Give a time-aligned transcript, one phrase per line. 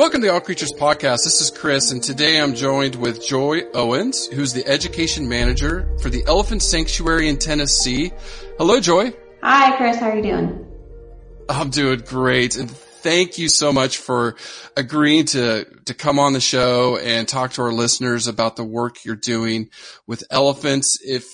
[0.00, 1.24] Welcome to the All Creatures Podcast.
[1.24, 6.08] This is Chris, and today I'm joined with Joy Owens, who's the education manager for
[6.08, 8.10] the Elephant Sanctuary in Tennessee.
[8.56, 9.12] Hello, Joy.
[9.42, 9.98] Hi, Chris.
[9.98, 10.66] How are you doing?
[11.50, 14.36] I'm doing great, and thank you so much for
[14.74, 19.04] agreeing to to come on the show and talk to our listeners about the work
[19.04, 19.68] you're doing
[20.06, 20.98] with elephants.
[21.04, 21.26] If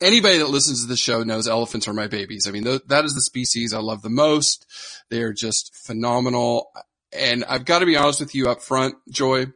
[0.00, 2.46] anybody that listens to the show knows elephants are my babies.
[2.48, 4.66] I mean, th- that is the species I love the most.
[5.10, 6.72] They're just phenomenal.
[7.12, 9.46] And I've got to be honest with you up front, Joy.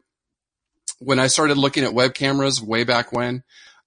[0.98, 3.42] When I started looking at web cameras way back when,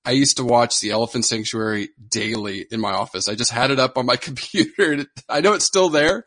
[0.08, 3.28] I used to watch the Elephant Sanctuary daily in my office.
[3.28, 5.06] I just had it up on my computer.
[5.28, 6.24] I know it's still there.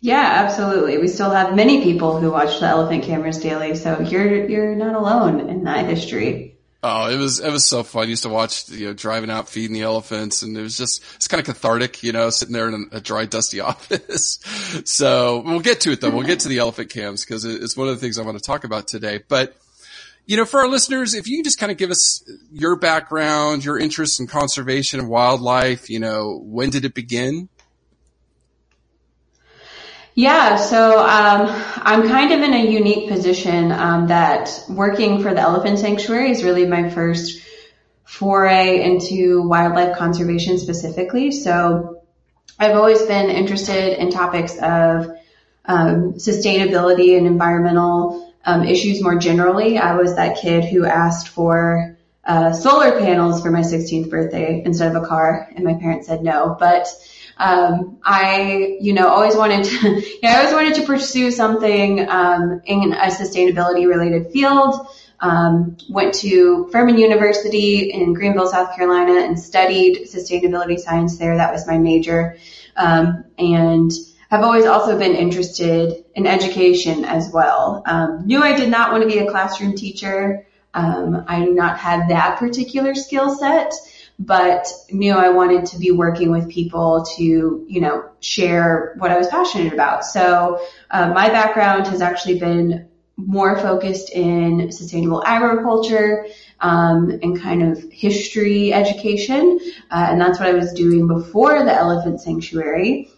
[0.00, 0.98] Yeah, absolutely.
[0.98, 4.96] We still have many people who watch the elephant cameras daily, so you're you're not
[4.96, 6.53] alone in that history.
[6.86, 8.02] Oh, it was it was so fun.
[8.02, 11.02] I used to watch, you know, driving out, feeding the elephants, and it was just
[11.16, 14.38] it's kind of cathartic, you know, sitting there in a, dry, dusty office.
[14.84, 16.10] so we'll get to it though.
[16.10, 18.44] We'll get to the elephant cams because it's one of the things I want to
[18.44, 19.20] talk about today.
[19.26, 19.56] But
[20.26, 22.22] you know, for our listeners, if you can just kind of give us
[22.52, 27.48] your background, your interest in conservation and wildlife, you know, when did it begin?
[30.16, 31.48] Yeah, so um,
[31.82, 36.44] I'm kind of in a unique position um, that working for the elephant sanctuary is
[36.44, 37.42] really my first
[38.04, 41.32] foray into wildlife conservation specifically.
[41.32, 42.02] So
[42.60, 45.10] I've always been interested in topics of
[45.64, 49.78] um, sustainability and environmental um, issues more generally.
[49.78, 54.94] I was that kid who asked for uh, solar panels for my 16th birthday instead
[54.94, 56.56] of a car, and my parents said no.
[56.58, 56.86] But
[57.36, 62.92] um, I, you know, always wanted to, I always wanted to pursue something um, in
[62.92, 64.86] a sustainability related field.
[65.20, 71.36] Um, went to Furman University in Greenville, South Carolina, and studied sustainability science there.
[71.36, 72.36] That was my major,
[72.76, 73.90] um, and
[74.28, 77.82] have always also been interested in education as well.
[77.86, 80.46] Um, knew I did not want to be a classroom teacher.
[80.74, 83.72] Um, I not have that particular skill set
[84.18, 87.22] but knew I wanted to be working with people to,
[87.68, 90.04] you know, share what I was passionate about.
[90.04, 90.60] So
[90.90, 96.26] uh, my background has actually been more focused in sustainable agriculture
[96.60, 99.60] um, and kind of history education,
[99.90, 103.10] uh, and that's what I was doing before the elephant sanctuary.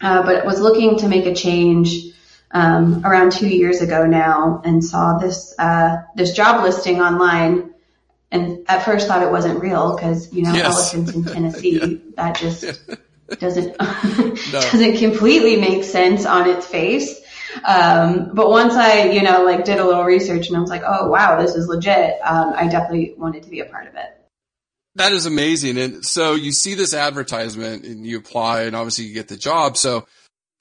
[0.00, 2.12] Uh, but was looking to make a change
[2.50, 7.71] um, around two years ago now, and saw this uh, this job listing online
[8.32, 10.94] and at first thought it wasn't real because you know yes.
[10.94, 11.96] elephants in Tennessee yeah.
[12.16, 12.64] that just
[13.38, 13.76] doesn't
[14.50, 17.20] doesn't completely make sense on its face.
[17.64, 20.82] Um, but once I you know like did a little research and I was like,
[20.84, 22.18] oh wow, this is legit.
[22.24, 24.18] Um, I definitely wanted to be a part of it.
[24.96, 25.78] That is amazing.
[25.78, 29.78] And so you see this advertisement and you apply and obviously you get the job.
[29.78, 30.06] So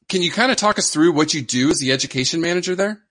[0.07, 3.01] can you kind of talk us through what you do as the education manager there?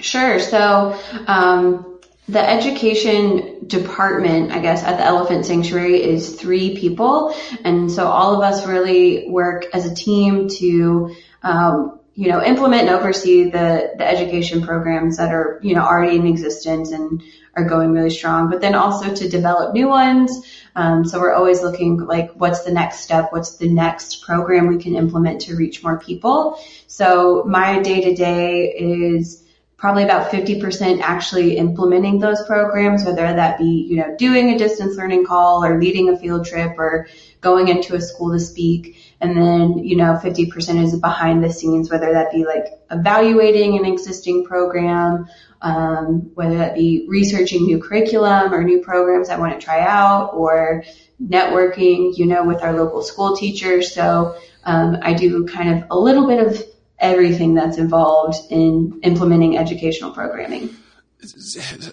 [0.00, 0.38] Sure.
[0.38, 1.89] So, um,
[2.30, 7.34] the education department, I guess, at the Elephant Sanctuary is three people.
[7.64, 12.82] And so all of us really work as a team to, um, you know, implement
[12.82, 17.22] and oversee the, the education programs that are, you know, already in existence and
[17.56, 20.46] are going really strong, but then also to develop new ones.
[20.76, 23.32] Um, so we're always looking like what's the next step?
[23.32, 26.60] What's the next program we can implement to reach more people?
[26.86, 29.44] So my day to day is,
[29.80, 34.94] probably about 50% actually implementing those programs, whether that be, you know, doing a distance
[34.94, 37.08] learning call or leading a field trip or
[37.40, 39.14] going into a school to speak.
[39.22, 43.86] And then, you know, 50% is behind the scenes, whether that be like evaluating an
[43.86, 45.28] existing program,
[45.62, 50.34] um, whether that be researching new curriculum or new programs I want to try out
[50.34, 50.84] or
[51.22, 53.94] networking, you know, with our local school teachers.
[53.94, 56.62] So, um, I do kind of a little bit of
[57.00, 60.74] everything that's involved in implementing educational programming.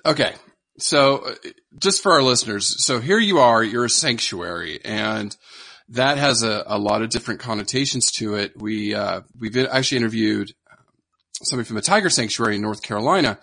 [0.06, 0.34] Okay.
[0.78, 1.34] So
[1.80, 5.36] just for our listeners, so here you are, you're a sanctuary and
[5.90, 8.62] that has a, a lot of different connotations to it.
[8.62, 10.54] We, uh, we've actually interviewed
[11.42, 13.40] somebody from a tiger sanctuary in North Carolina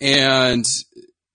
[0.00, 0.64] and,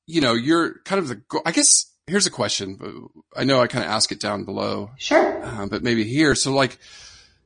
[0.05, 3.09] you know, you're kind of the, I guess here's a question.
[3.35, 4.91] I know I kind of ask it down below.
[4.97, 5.43] Sure.
[5.43, 6.35] Uh, but maybe here.
[6.35, 6.77] So like,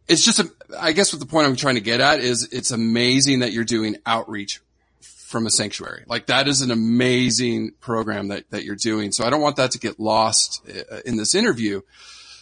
[0.10, 2.72] it's just, a, I guess what the point I'm trying to get at is it's
[2.72, 4.60] amazing that you're doing outreach
[5.02, 6.04] from a sanctuary.
[6.08, 9.12] Like that is an amazing program that, that you're doing.
[9.12, 11.82] So I don't want that to get lost uh, in this interview.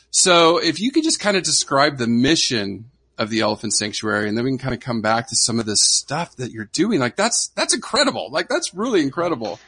[0.09, 2.85] So if you could just kind of describe the mission
[3.17, 5.65] of the elephant sanctuary and then we can kind of come back to some of
[5.65, 7.01] this stuff that you're doing.
[7.01, 8.29] Like that's, that's incredible.
[8.31, 9.59] Like that's really incredible.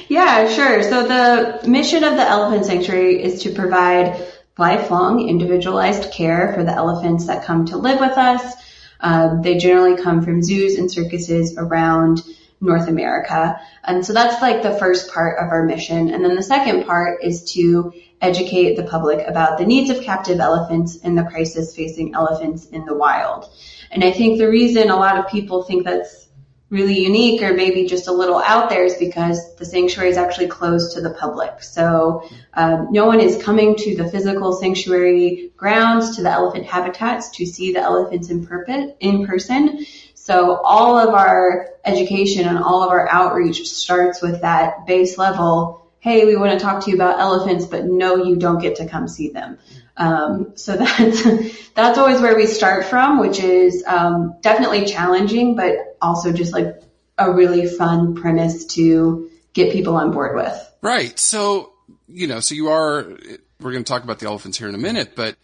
[0.08, 0.84] Yeah, sure.
[0.84, 4.24] So the mission of the elephant sanctuary is to provide
[4.58, 8.54] lifelong individualized care for the elephants that come to live with us
[9.00, 12.22] um, they generally come from zoos and circuses around
[12.60, 13.60] North America.
[13.84, 16.10] And so that's like the first part of our mission.
[16.10, 20.40] And then the second part is to educate the public about the needs of captive
[20.40, 23.50] elephants and the crisis facing elephants in the wild.
[23.90, 26.25] And I think the reason a lot of people think that's
[26.68, 30.48] really unique or maybe just a little out there is because the sanctuary is actually
[30.48, 31.62] closed to the public.
[31.62, 37.30] So um, no one is coming to the physical sanctuary grounds to the elephant habitats
[37.36, 39.86] to see the elephants in, perp- in person.
[40.14, 45.86] So all of our education and all of our outreach starts with that base level.
[46.00, 48.88] Hey, we want to talk to you about elephants, but no, you don't get to
[48.88, 49.58] come see them.
[49.96, 55.76] Um, so that's that's always where we start from, which is um, definitely challenging, but
[56.06, 56.82] also just like
[57.18, 60.72] a really fun premise to get people on board with.
[60.82, 61.18] Right.
[61.18, 61.72] So
[62.08, 63.16] you know, so you are.
[63.58, 65.34] We're going to talk about the elephants here in a minute, but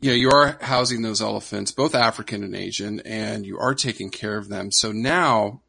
[0.00, 4.10] you know, you are housing those elephants, both African and Asian, and you are taking
[4.10, 4.72] care of them.
[4.72, 5.60] So now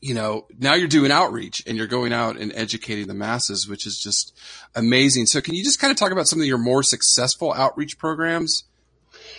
[0.00, 3.86] you know, now you're doing outreach and you're going out and educating the masses, which
[3.86, 4.36] is just
[4.74, 5.26] amazing.
[5.26, 8.64] So can you just kind of talk about some of your more successful outreach programs?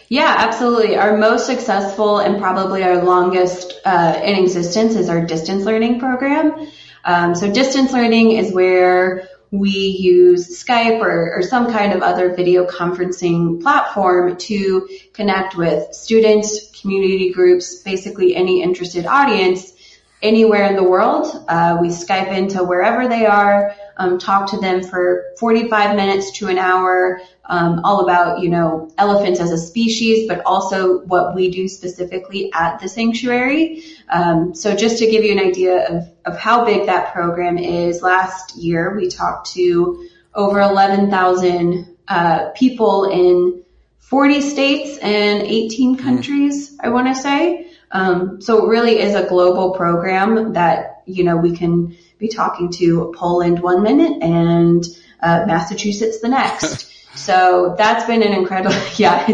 [0.08, 0.98] Yeah, absolutely.
[0.98, 6.68] Our most successful and probably our longest uh, in existence is our distance learning program.
[7.06, 12.36] Um, so distance learning is where we use Skype or, or, some kind of other
[12.36, 19.74] video conferencing platform to connect with students, community groups, basically any interested audience
[20.22, 21.26] anywhere in the world.
[21.48, 26.48] Uh, we Skype into wherever they are, um, talk to them for 45 minutes to
[26.48, 31.52] an hour, um, all about, you know, elephants as a species, but also what we
[31.52, 33.84] do specifically at the sanctuary.
[34.10, 38.02] Um, so just to give you an idea of, of how big that program is,
[38.02, 43.64] last year we talked to over 11,000 uh, people in
[43.98, 47.68] 40 states and 18 countries, I want to say.
[47.92, 52.72] Um, so it really is a global program that, you know, we can be talking
[52.74, 54.84] to Poland one minute and
[55.22, 56.92] uh, Massachusetts the next.
[57.16, 59.28] so that's been an incredible, yeah,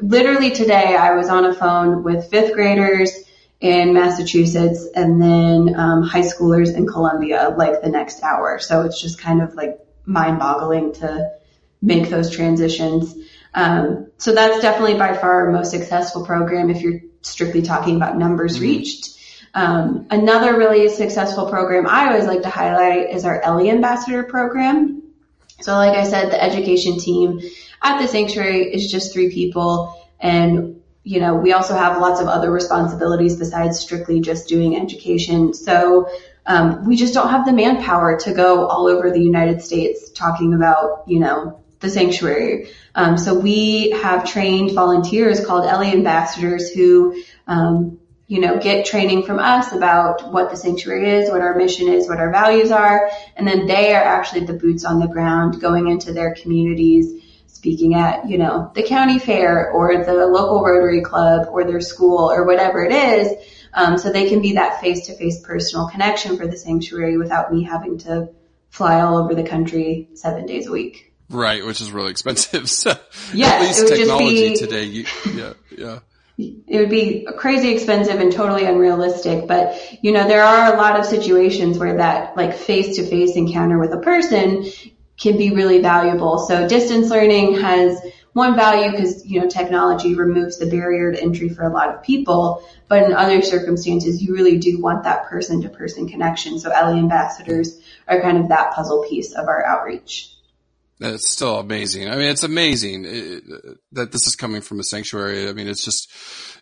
[0.00, 3.12] literally today I was on a phone with fifth graders
[3.60, 8.58] in Massachusetts and then um, high schoolers in Columbia like the next hour.
[8.60, 11.32] So it's just kind of like mind boggling to
[11.82, 13.14] make those transitions.
[13.54, 18.16] Um, so that's definitely by far our most successful program if you're strictly talking about
[18.16, 18.64] numbers mm-hmm.
[18.64, 19.17] reached.
[19.58, 25.02] Um, another really successful program I always like to highlight is our Ellie Ambassador program.
[25.60, 27.40] So like I said, the education team
[27.82, 32.28] at the sanctuary is just three people and you know, we also have lots of
[32.28, 35.54] other responsibilities besides strictly just doing education.
[35.54, 36.08] So
[36.46, 40.54] um, we just don't have the manpower to go all over the United States talking
[40.54, 42.68] about, you know, the sanctuary.
[42.94, 47.98] Um, so we have trained volunteers called Ellie ambassadors who, um,
[48.28, 52.06] you know, get training from us about what the sanctuary is, what our mission is,
[52.06, 55.88] what our values are, and then they are actually the boots on the ground going
[55.88, 61.48] into their communities, speaking at, you know, the county fair or the local Rotary Club
[61.50, 63.32] or their school or whatever it is,
[63.72, 67.96] um, so they can be that face-to-face personal connection for the sanctuary without me having
[67.96, 68.28] to
[68.68, 71.14] fly all over the country seven days a week.
[71.30, 72.68] Right, which is really expensive.
[72.68, 72.92] So
[73.32, 75.98] yeah, at least technology be, today, you, yeah, yeah.
[76.38, 80.98] It would be crazy expensive and totally unrealistic, but you know, there are a lot
[80.98, 84.64] of situations where that like face to face encounter with a person
[85.18, 86.38] can be really valuable.
[86.38, 88.00] So distance learning has
[88.34, 92.04] one value because, you know, technology removes the barrier to entry for a lot of
[92.04, 92.62] people.
[92.86, 96.60] But in other circumstances, you really do want that person to person connection.
[96.60, 100.37] So Ellie ambassadors are kind of that puzzle piece of our outreach.
[101.00, 102.08] It's still amazing.
[102.08, 105.48] I mean, it's amazing uh, that this is coming from a sanctuary.
[105.48, 106.10] I mean, it's just,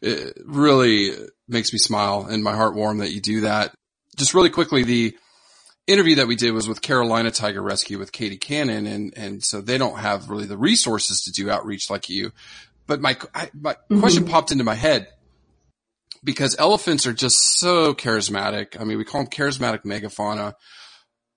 [0.02, 1.12] it really
[1.49, 3.75] makes me smile and my heart warm that you do that.
[4.16, 5.16] Just really quickly, the
[5.87, 8.87] interview that we did was with Carolina Tiger Rescue with Katie Cannon.
[8.87, 12.33] And, and so they don't have really the resources to do outreach like you.
[12.87, 14.00] But my, I, my mm-hmm.
[14.00, 15.09] question popped into my head
[16.23, 18.78] because elephants are just so charismatic.
[18.78, 20.55] I mean, we call them charismatic megafauna.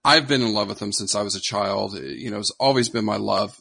[0.04, 1.98] I've been in love with them since I was a child.
[2.00, 3.60] You know, it's always been my love.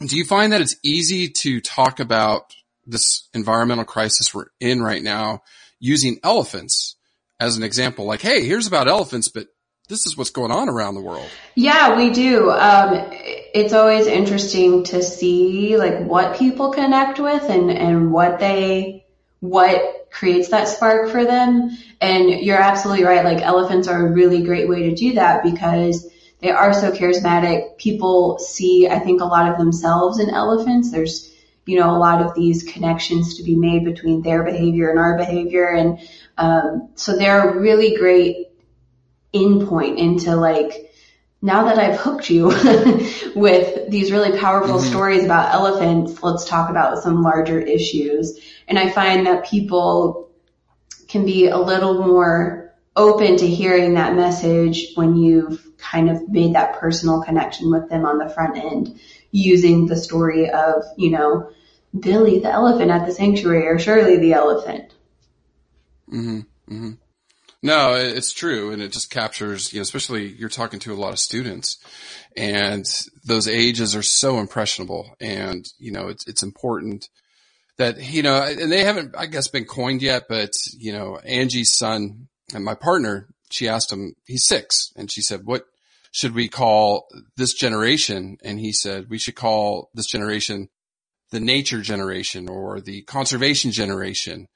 [0.00, 5.02] Do you find that it's easy to talk about this environmental crisis we're in right
[5.02, 5.42] now
[5.78, 6.96] using elephants
[7.40, 8.04] as an example?
[8.04, 9.46] Like, hey, here's about elephants, but
[9.88, 11.28] this is what's going on around the world.
[11.54, 12.50] Yeah, we do.
[12.50, 19.06] Um, it's always interesting to see like what people connect with and, and what they,
[19.40, 21.70] what creates that spark for them.
[22.00, 23.24] And you're absolutely right.
[23.24, 26.08] Like elephants are a really great way to do that because
[26.40, 27.78] they are so charismatic.
[27.78, 30.90] People see, I think, a lot of themselves in elephants.
[30.90, 31.32] There's,
[31.64, 35.16] you know, a lot of these connections to be made between their behavior and our
[35.16, 35.68] behavior.
[35.68, 35.98] And,
[36.36, 38.48] um, so they're a really great
[39.32, 40.92] in point into like,
[41.42, 42.46] now that I've hooked you
[43.36, 44.88] with these really powerful mm-hmm.
[44.88, 48.38] stories about elephants, let's talk about some larger issues.
[48.68, 50.25] And I find that people
[51.16, 56.54] can be a little more open to hearing that message when you've kind of made
[56.54, 61.50] that personal connection with them on the front end using the story of, you know,
[61.98, 64.92] Billie the elephant at the sanctuary or Shirley the elephant.
[66.10, 66.40] Mm-hmm.
[66.74, 66.90] Mm-hmm.
[67.62, 68.70] No, it's true.
[68.70, 71.78] And it just captures, you know, especially you're talking to a lot of students
[72.36, 72.84] and
[73.24, 75.16] those ages are so impressionable.
[75.18, 77.08] And, you know, it's, it's important
[77.78, 81.74] that, you know, and they haven't, I guess, been coined yet, but, you know, Angie's
[81.74, 84.92] son and my partner, she asked him, he's six.
[84.96, 85.66] And she said, what
[86.10, 88.38] should we call this generation?
[88.42, 90.68] And he said, we should call this generation
[91.30, 94.46] the nature generation or the conservation generation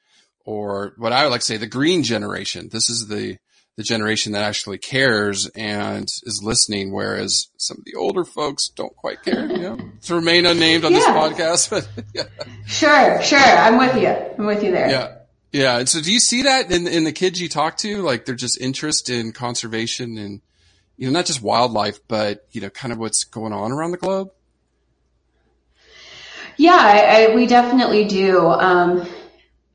[0.44, 2.70] or what I would like to say, the green generation.
[2.72, 3.38] This is the,
[3.80, 8.94] the generation that actually cares and is listening, whereas some of the older folks don't
[8.94, 10.98] quite care, you know, to remain unnamed on yeah.
[10.98, 11.70] this podcast.
[11.70, 12.24] But yeah.
[12.66, 13.38] Sure, sure.
[13.38, 14.08] I'm with you.
[14.08, 14.90] I'm with you there.
[14.90, 15.16] Yeah.
[15.50, 15.78] Yeah.
[15.78, 18.02] And so do you see that in, in the kids you talk to?
[18.02, 20.42] Like they're just interest in conservation and,
[20.98, 23.96] you know, not just wildlife, but, you know, kind of what's going on around the
[23.96, 24.30] globe?
[26.58, 28.46] Yeah, I, I, we definitely do.
[28.46, 29.08] Um,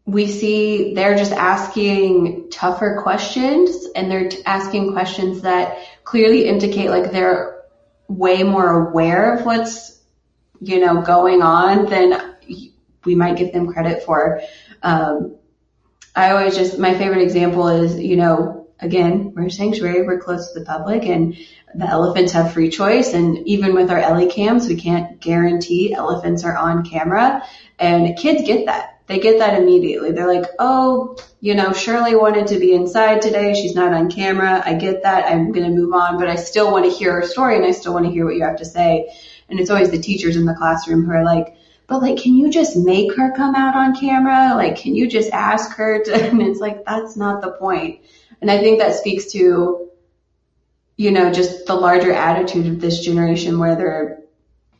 [0.05, 7.11] we see they're just asking tougher questions and they're asking questions that clearly indicate like
[7.11, 7.63] they're
[8.07, 9.99] way more aware of what's,
[10.61, 12.35] you know, going on than
[13.03, 14.41] we might give them credit for.
[14.83, 15.37] Um,
[16.15, 20.51] I always just, my favorite example is, you know, again, we're a sanctuary, we're close
[20.53, 21.35] to the public and
[21.73, 23.13] the elephants have free choice.
[23.13, 27.43] And even with our Ellie cams, we can't guarantee elephants are on camera
[27.79, 30.11] and kids get that they get that immediately.
[30.11, 33.53] They're like, oh, you know, Shirley wanted to be inside today.
[33.53, 34.63] She's not on camera.
[34.65, 35.31] I get that.
[35.31, 37.71] I'm going to move on, but I still want to hear her story and I
[37.71, 39.15] still want to hear what you have to say.
[39.47, 41.55] And it's always the teachers in the classroom who are like,
[41.87, 44.55] but like, can you just make her come out on camera?
[44.55, 48.01] Like, can you just ask her to, and it's like, that's not the point.
[48.41, 49.89] And I think that speaks to,
[50.97, 54.21] you know, just the larger attitude of this generation where they're,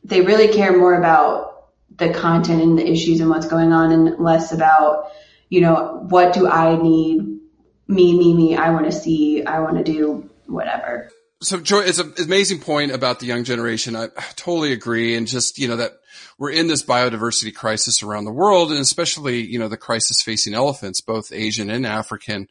[0.04, 1.55] they really care more about
[1.98, 5.12] the content and the issues and what's going on and less about,
[5.50, 7.40] you know, what do I need?
[7.88, 8.56] Me, me, me.
[8.56, 9.44] I want to see.
[9.44, 11.10] I want to do whatever.
[11.42, 13.96] So Joy, it's an amazing point about the young generation.
[13.96, 15.16] I totally agree.
[15.16, 15.94] And just, you know, that
[16.38, 20.54] we're in this biodiversity crisis around the world and especially, you know, the crisis facing
[20.54, 22.48] elephants, both Asian and African.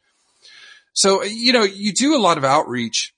[0.93, 3.15] So, you know, you do a lot of outreach.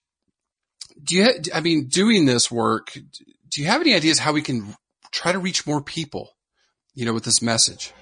[1.02, 4.74] Do you, I mean, doing this work, do you have any ideas how we can
[5.16, 6.36] try to reach more people,
[6.94, 7.94] you know, with this message?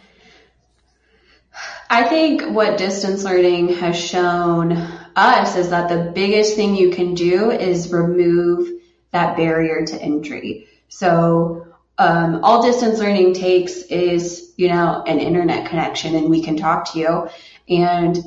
[1.88, 4.73] I think what distance learning has shown
[5.14, 8.68] us is that the biggest thing you can do is remove
[9.12, 10.66] that barrier to entry.
[10.88, 11.68] So
[11.99, 16.92] um, all distance learning takes is, you know, an internet connection and we can talk
[16.92, 17.28] to you.
[17.68, 18.18] And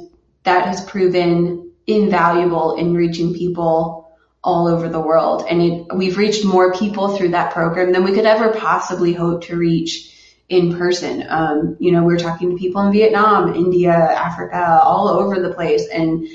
[0.43, 4.06] that has proven invaluable in reaching people
[4.47, 5.45] all over the world.
[5.49, 9.43] And it, we've reached more people through that program than we could ever possibly hope
[9.47, 10.13] to reach
[10.47, 11.25] in person.
[11.27, 15.89] Um, you know, we're talking to people in Vietnam, India, Africa, all over the place.
[15.89, 16.25] And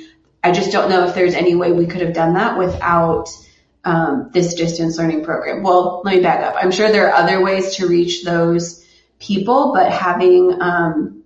[0.45, 3.31] I just don't know if there's any way we could have done that without
[3.83, 5.63] um, this distance learning program.
[5.63, 6.55] Well, let me back up.
[6.63, 8.87] I'm sure there are other ways to reach those
[9.21, 11.22] people, but having um,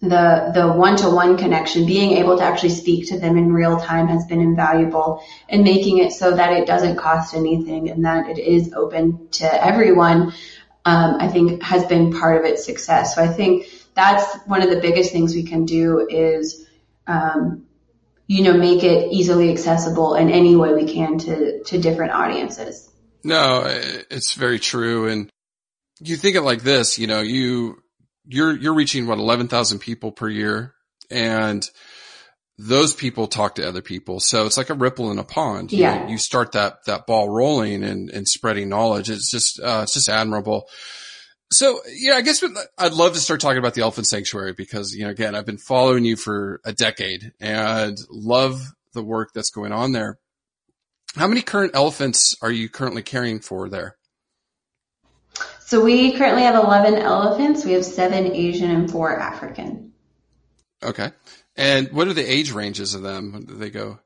[0.00, 3.78] the the one to one connection, being able to actually speak to them in real
[3.78, 8.28] time, has been invaluable, and making it so that it doesn't cost anything and that
[8.28, 10.32] it is open to everyone.
[10.84, 13.16] Um, I think has been part of its success.
[13.16, 16.66] So I think that's one of the biggest things we can do is
[17.06, 17.66] um,
[18.26, 22.90] you know, make it easily accessible in any way we can to, to different audiences.
[23.22, 25.08] No, it's very true.
[25.08, 25.30] And
[26.00, 27.82] you think it like this, you know, you,
[28.26, 30.74] you're, you're reaching what, 11,000 people per year
[31.10, 31.68] and
[32.58, 34.18] those people talk to other people.
[34.20, 35.72] So it's like a ripple in a pond.
[35.72, 36.04] You yeah.
[36.04, 39.10] Know, you start that, that ball rolling and, and spreading knowledge.
[39.10, 40.66] It's just, uh, it's just admirable.
[41.52, 42.42] So yeah, I guess
[42.78, 45.58] I'd love to start talking about the elephant sanctuary because, you know, again, I've been
[45.58, 48.60] following you for a decade and love
[48.94, 50.18] the work that's going on there.
[51.14, 53.96] How many current elephants are you currently caring for there?
[55.66, 57.64] So we currently have 11 elephants.
[57.64, 59.92] We have seven Asian and four African.
[60.80, 61.10] Okay.
[61.56, 63.32] And what are the age ranges of them?
[63.32, 63.98] When do they go?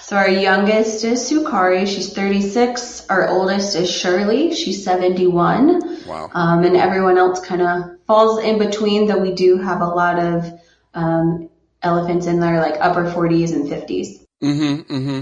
[0.00, 1.86] So our youngest is Sukari.
[1.86, 3.06] She's 36.
[3.08, 4.54] Our oldest is Shirley.
[4.56, 6.04] She's 71.
[6.04, 6.30] Wow.
[6.32, 10.18] Um, and everyone else kind of falls in between, though we do have a lot
[10.18, 10.60] of
[10.94, 11.48] um,
[11.80, 14.26] elephants in there, like upper 40s and 50s.
[14.42, 14.92] Mm-hmm.
[14.92, 15.20] Mm-hmm.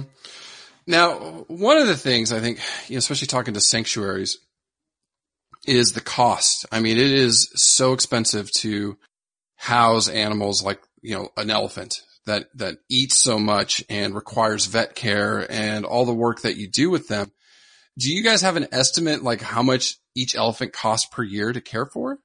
[0.87, 4.38] Now, one of the things I think, you know, especially talking to sanctuaries,
[5.67, 6.67] is the cost.
[6.71, 8.97] I mean, it is so expensive to
[9.57, 14.95] house animals like, you know, an elephant that, that eats so much and requires vet
[14.95, 17.31] care and all the work that you do with them.
[17.99, 21.61] Do you guys have an estimate like how much each elephant costs per year to
[21.61, 22.19] care for?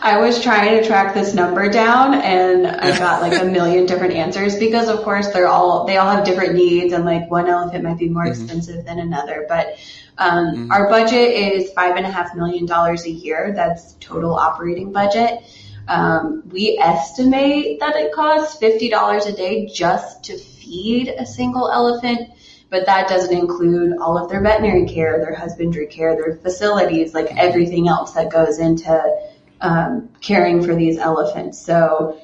[0.00, 4.14] I was trying to track this number down and I got like a million different
[4.14, 7.84] answers because of course they're all, they all have different needs and like one elephant
[7.84, 8.42] might be more mm-hmm.
[8.42, 9.78] expensive than another, but
[10.20, 10.70] um, mm-hmm.
[10.70, 13.52] our budget is five and a half million dollars a year.
[13.56, 15.42] That's total operating budget.
[15.88, 22.30] Um, we estimate that it costs $50 a day just to feed a single elephant,
[22.68, 27.34] but that doesn't include all of their veterinary care, their husbandry care, their facilities, like
[27.36, 29.16] everything else that goes into
[29.62, 31.58] um, caring for these elephants.
[31.58, 32.20] So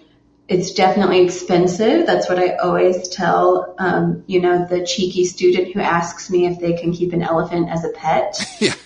[0.49, 2.07] it's definitely expensive.
[2.07, 6.61] That's what I always tell, um, you know, the cheeky student who asks me if
[6.61, 8.39] they can keep an elephant as a pet.
[8.61, 8.75] yeah.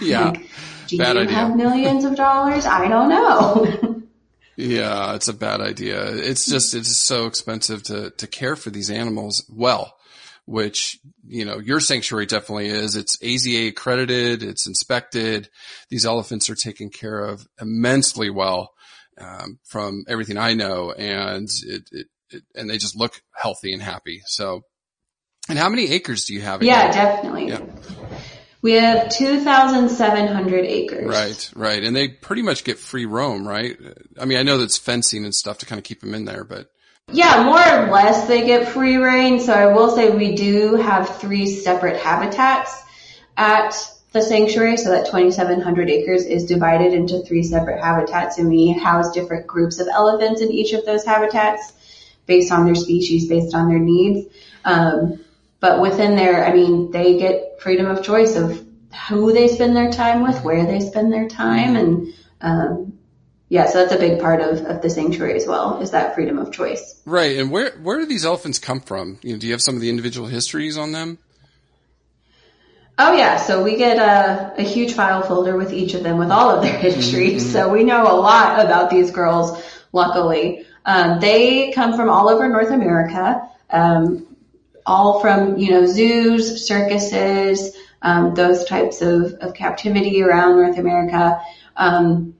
[0.00, 0.28] Yeah.
[0.30, 0.48] like,
[0.86, 1.34] do Bad you idea.
[1.34, 2.64] have millions of dollars?
[2.64, 3.96] I don't know.
[4.56, 6.04] Yeah, it's a bad idea.
[6.16, 9.96] It's just, it's so expensive to, to care for these animals well,
[10.44, 12.94] which, you know, your sanctuary definitely is.
[12.94, 14.42] It's AZA accredited.
[14.42, 15.48] It's inspected.
[15.88, 18.74] These elephants are taken care of immensely well,
[19.20, 20.92] um, from everything I know.
[20.92, 24.22] And it, it, it, and they just look healthy and happy.
[24.26, 24.62] So,
[25.48, 26.62] and how many acres do you have?
[26.62, 27.48] Yeah, definitely.
[27.48, 27.64] Yeah.
[28.62, 31.06] We have 2,700 acres.
[31.06, 31.82] Right, right.
[31.82, 33.76] And they pretty much get free roam, right?
[34.18, 36.44] I mean, I know that's fencing and stuff to kind of keep them in there,
[36.44, 36.68] but.
[37.10, 39.40] Yeah, more or less they get free rein.
[39.40, 42.84] So I will say we do have three separate habitats
[43.36, 43.74] at
[44.12, 44.76] the sanctuary.
[44.76, 49.78] So that 2,700 acres is divided into three separate habitats and we house different groups
[49.78, 51.72] of elephants in each of those habitats
[52.26, 54.28] based on their species, based on their needs.
[54.64, 55.24] Um,
[55.58, 58.64] but within there, I mean, they get freedom of choice of
[59.08, 62.98] who they spend their time with, where they spend their time, and um,
[63.48, 66.38] yeah, so that's a big part of, of the sanctuary as well, is that freedom
[66.38, 67.00] of choice.
[67.04, 69.18] Right, and where where do these elephants come from?
[69.22, 71.18] You know, do you have some of the individual histories on them?
[73.02, 76.30] Oh yeah, so we get a, a huge file folder with each of them with
[76.30, 77.38] all of their history, mm-hmm.
[77.38, 79.58] so we know a lot about these girls.
[79.92, 83.48] Luckily, um, they come from all over North America.
[83.70, 84.26] Um,
[84.84, 91.40] all from, you know, zoos, circuses, um, those types of, of captivity around North America.
[91.76, 92.34] Um,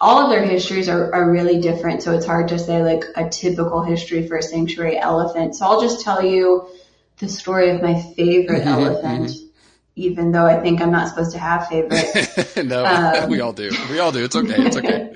[0.00, 3.28] all of their histories are, are really different, so it's hard to say like a
[3.28, 5.56] typical history for a sanctuary elephant.
[5.56, 6.68] So I'll just tell you
[7.18, 9.43] the story of my favorite mm-hmm, elephant, mm-hmm.
[9.96, 12.56] Even though I think I'm not supposed to have favorites.
[12.62, 13.70] no, um, we all do.
[13.90, 14.24] We all do.
[14.24, 14.54] It's okay.
[14.58, 15.14] It's okay.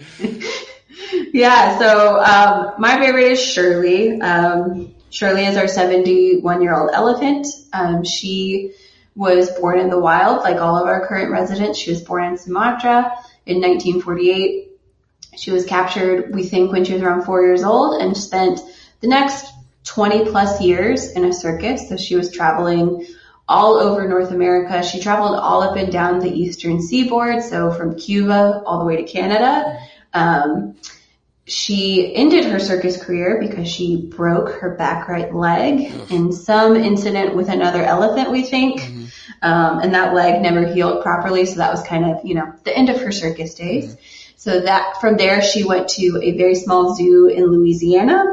[1.33, 1.79] yeah.
[1.79, 4.21] So um, my favorite is Shirley.
[4.21, 7.47] Um, Shirley is our 71 year old elephant.
[7.73, 8.73] Um, she
[9.17, 11.79] was born in the wild, like all of our current residents.
[11.79, 13.13] She was born in Sumatra
[13.47, 14.71] in 1948.
[15.37, 18.61] She was captured, we think, when she was around four years old and spent
[19.01, 19.53] the next
[19.85, 21.89] 20 plus years in a circus.
[21.89, 23.07] So she was traveling
[23.49, 24.83] all over North America.
[24.83, 28.97] She traveled all up and down the eastern seaboard, so from Cuba all the way
[28.97, 29.79] to Canada.
[30.13, 30.77] Um,
[31.47, 37.35] she ended her circus career because she broke her back right leg in some incident
[37.35, 38.83] with another elephant, we think.
[38.83, 39.05] Mm-hmm.
[39.41, 41.47] Um, and that leg never healed properly.
[41.47, 43.87] So that was kind of, you know, the end of her circus days.
[43.87, 44.03] Mm-hmm.
[44.37, 48.25] So that from there, she went to a very small zoo in Louisiana.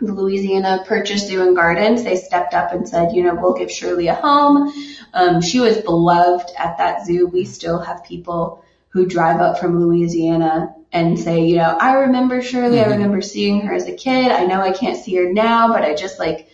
[0.00, 2.02] The Louisiana Purchase Zoo and Gardens.
[2.02, 4.72] They stepped up and said, you know, we'll give Shirley a home.
[5.12, 7.26] Um, she was beloved at that zoo.
[7.26, 12.40] We still have people who drive up from Louisiana and say, you know, I remember
[12.42, 12.90] Shirley, mm-hmm.
[12.90, 14.30] I remember seeing her as a kid.
[14.30, 16.48] I know I can't see her now, but I just like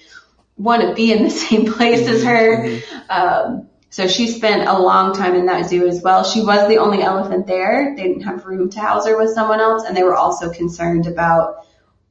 [0.57, 2.64] want to be in the same place as her.
[2.64, 3.11] Mm-hmm.
[3.11, 6.22] Um, so she spent a long time in that zoo as well.
[6.22, 7.94] She was the only elephant there.
[7.96, 11.09] They didn't have room to house her with someone else, and they were also concerned
[11.09, 11.66] about,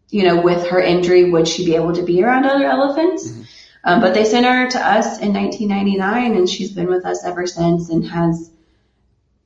[0.10, 3.28] you know, with her injury, would she be able to be around other elephants?
[3.28, 3.41] Mm-hmm.
[3.84, 7.48] Um, but they sent her to us in 1999, and she's been with us ever
[7.48, 8.52] since, and has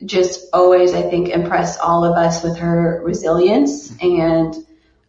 [0.04, 4.56] just always, I think, impressed all of us with her resilience and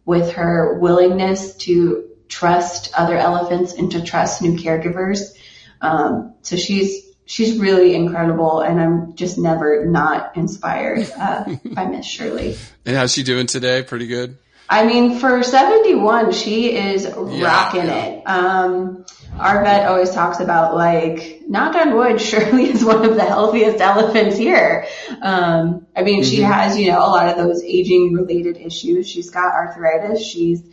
[0.05, 5.35] with her willingness to trust other elephants and to trust new caregivers.
[5.81, 12.05] Um, so she's she's really incredible, and I'm just never not inspired uh, by Miss
[12.05, 12.57] Shirley.
[12.87, 13.81] And how's she doing today?
[13.81, 14.37] Pretty good.
[14.67, 18.05] I mean, for 71, she is yeah, rocking yeah.
[18.05, 18.23] it.
[18.25, 19.05] Um,
[19.37, 23.79] our vet always talks about like, knock on wood, Shirley is one of the healthiest
[23.79, 24.87] elephants here.
[25.21, 26.29] Um, I mean, mm-hmm.
[26.29, 29.07] she has, you know, a lot of those aging related issues.
[29.07, 30.25] She's got arthritis.
[30.25, 30.63] She's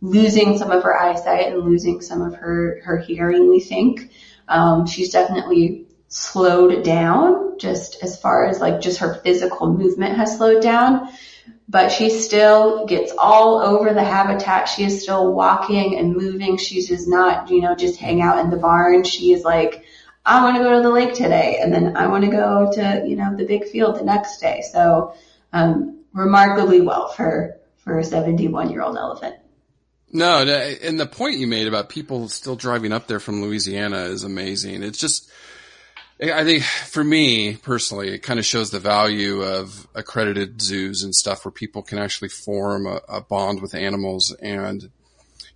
[0.00, 4.10] losing some of her eyesight and losing some of her, her hearing, we think.
[4.48, 10.36] Um, she's definitely slowed down just as far as like just her physical movement has
[10.36, 11.08] slowed down
[11.68, 14.68] but she still gets all over the habitat.
[14.68, 16.58] She is still walking and moving.
[16.58, 19.04] She's just not, you know, just hang out in the barn.
[19.04, 19.84] She is like,
[20.26, 21.58] I want to go to the lake today.
[21.60, 24.62] And then I want to go to, you know, the big field the next day.
[24.72, 25.14] So,
[25.52, 29.36] um, remarkably well for, for a 71 year old elephant.
[30.12, 34.22] No, and the point you made about people still driving up there from Louisiana is
[34.22, 34.84] amazing.
[34.84, 35.28] It's just,
[36.22, 41.14] I think for me personally, it kind of shows the value of accredited zoos and
[41.14, 44.34] stuff where people can actually form a, a bond with animals.
[44.40, 44.90] And,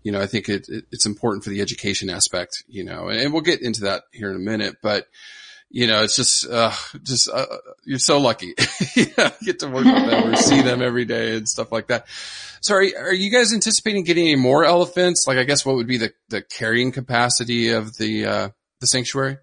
[0.02, 3.20] you know, I think it, it, it's important for the education aspect, you know, and,
[3.20, 5.06] and, we'll get into that here in a minute, but,
[5.70, 6.72] you know, it's just, uh,
[7.04, 7.46] just, uh,
[7.84, 8.54] you're so lucky.
[8.96, 9.06] you
[9.44, 12.06] get to work with them or see them every day and stuff like that.
[12.62, 15.26] So are, are you guys anticipating getting any more elephants?
[15.28, 18.48] Like, I guess what would be the, the carrying capacity of the, uh,
[18.80, 19.38] the sanctuary?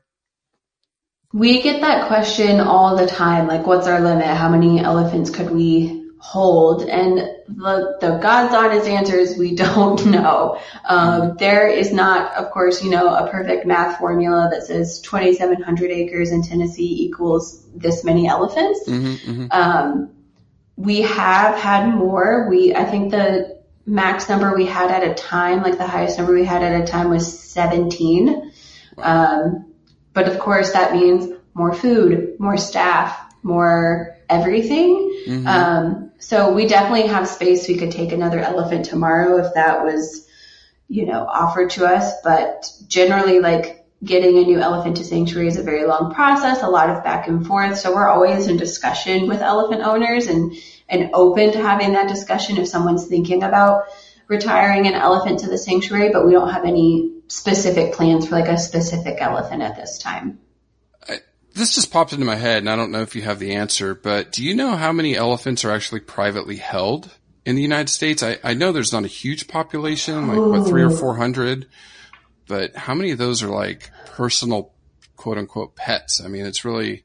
[1.33, 4.25] We get that question all the time, like what's our limit?
[4.25, 6.83] How many elephants could we hold?
[6.83, 10.59] And the, the God's honest answer is we don't know.
[10.85, 15.91] Um, there is not, of course, you know, a perfect math formula that says 2,700
[15.91, 18.87] acres in Tennessee equals this many elephants.
[18.87, 19.47] Mm-hmm, mm-hmm.
[19.51, 20.11] Um,
[20.77, 22.47] we have had more.
[22.49, 26.33] We, I think the max number we had at a time, like the highest number
[26.33, 28.51] we had at a time was 17.
[28.97, 29.03] Wow.
[29.03, 29.74] Um,
[30.15, 35.23] but of course that means more food, more staff, more everything.
[35.27, 35.47] Mm-hmm.
[35.47, 37.67] Um, so we definitely have space.
[37.67, 40.27] We could take another elephant tomorrow if that was,
[40.87, 42.13] you know, offered to us.
[42.23, 46.67] But generally like getting a new elephant to sanctuary is a very long process, a
[46.67, 47.77] lot of back and forth.
[47.77, 50.53] So we're always in discussion with elephant owners and,
[50.87, 53.85] and open to having that discussion if someone's thinking about
[54.27, 58.47] retiring an elephant to the sanctuary, but we don't have any specific plans for like
[58.47, 60.39] a specific elephant at this time.
[61.07, 61.19] I,
[61.53, 63.95] this just popped into my head and I don't know if you have the answer,
[63.95, 67.11] but do you know how many elephants are actually privately held
[67.45, 68.23] in the United States?
[68.23, 71.67] I, I know there's not a huge population, like what, three or 400,
[72.47, 74.73] but how many of those are like personal
[75.15, 76.21] quote unquote pets?
[76.23, 77.03] I mean, it's really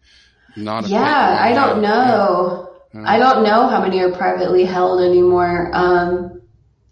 [0.57, 2.71] not a Yeah, I don't know.
[2.93, 3.05] Yeah.
[3.07, 5.71] I don't know how many are privately held anymore.
[5.73, 6.40] Um,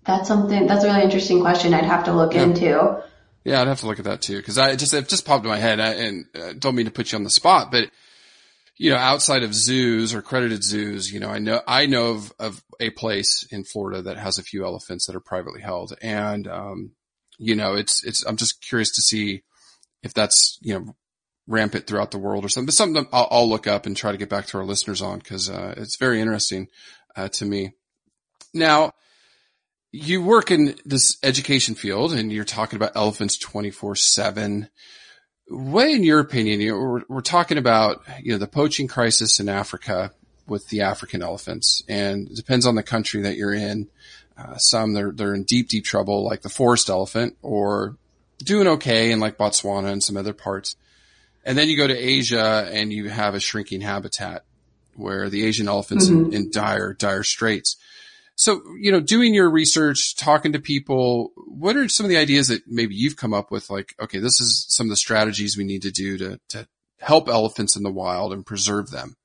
[0.09, 2.43] that's something, that's a really interesting question I'd have to look yeah.
[2.43, 3.03] into.
[3.45, 5.51] Yeah, I'd have to look at that too because I just it just popped in
[5.51, 7.91] my head and uh, don't mean to put you on the spot, but
[8.79, 12.33] you know, outside of zoos or credited zoos, you know, I know I know of,
[12.39, 16.49] of a place in Florida that has a few elephants that are privately held, and
[16.49, 16.93] um,
[17.39, 19.43] you know, it's it's I'm just curious to see
[20.03, 20.97] if that's you know
[21.47, 22.67] rampant throughout the world or something.
[22.67, 25.19] But something I'll, I'll look up and try to get back to our listeners on
[25.19, 26.69] because uh, it's very interesting
[27.17, 27.73] uh, to me.
[28.55, 28.93] Now
[29.91, 34.69] you work in this education field and you're talking about elephants 24 seven.
[35.49, 39.41] What, in your opinion, you know, we're, we're talking about, you know, the poaching crisis
[39.41, 40.13] in Africa
[40.47, 43.89] with the African elephants and it depends on the country that you're in.
[44.37, 47.97] Uh, some they're, they're in deep, deep trouble like the forest elephant or
[48.39, 50.77] doing okay in like Botswana and some other parts.
[51.45, 54.45] And then you go to Asia and you have a shrinking habitat
[54.95, 56.27] where the Asian elephant's mm-hmm.
[56.27, 57.77] in, in dire, dire straits.
[58.39, 62.47] So, you know, doing your research, talking to people, what are some of the ideas
[62.49, 63.69] that maybe you've come up with?
[63.69, 66.69] Like, okay, this is some of the strategies we need to do to, to
[67.01, 69.17] help elephants in the wild and preserve them.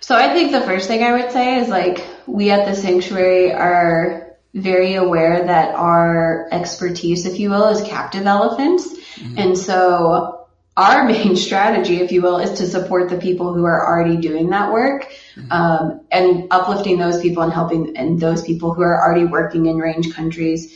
[0.00, 3.52] So I think the first thing I would say is like, we at the sanctuary
[3.52, 8.88] are very aware that our expertise, if you will, is captive elephants.
[8.88, 9.38] Mm-hmm.
[9.38, 10.41] And so
[10.76, 14.50] our main strategy, if you will, is to support the people who are already doing
[14.50, 15.52] that work, mm-hmm.
[15.52, 19.76] um, and uplifting those people and helping and those people who are already working in
[19.76, 20.72] range countries,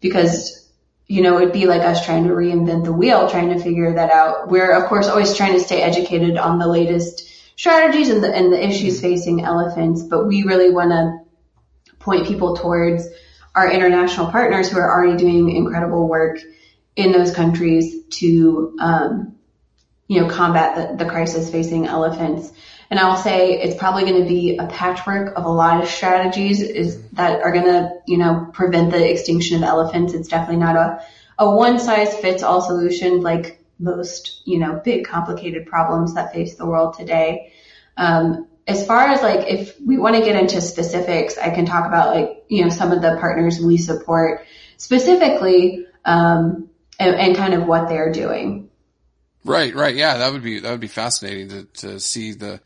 [0.00, 0.68] because
[1.06, 4.10] you know it'd be like us trying to reinvent the wheel, trying to figure that
[4.10, 4.48] out.
[4.48, 8.52] We're of course always trying to stay educated on the latest strategies and the and
[8.52, 9.08] the issues mm-hmm.
[9.08, 11.26] facing elephants, but we really want to
[11.98, 13.06] point people towards
[13.54, 16.38] our international partners who are already doing incredible work
[16.94, 19.35] in those countries to um,
[20.08, 22.52] you know, combat the, the crisis facing elephants.
[22.90, 26.62] And I'll say it's probably going to be a patchwork of a lot of strategies
[26.62, 30.14] is that are going to, you know, prevent the extinction of elephants.
[30.14, 31.02] It's definitely not a,
[31.38, 36.54] a one size fits all solution like most, you know, big complicated problems that face
[36.54, 37.52] the world today.
[37.96, 41.86] Um, as far as like, if we want to get into specifics, I can talk
[41.86, 47.54] about like, you know, some of the partners we support specifically, um, and, and kind
[47.54, 48.65] of what they're doing.
[49.48, 49.94] Right, right.
[49.94, 52.60] Yeah, that would be, that would be fascinating to, to see the,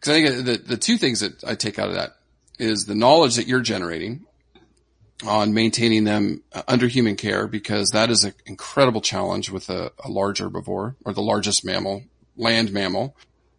[0.00, 2.16] cause I think the, the two things that I take out of that
[2.58, 4.26] is the knowledge that you're generating
[5.26, 10.10] on maintaining them under human care because that is an incredible challenge with a, a
[10.10, 12.02] large herbivore or the largest mammal,
[12.36, 13.16] land mammal,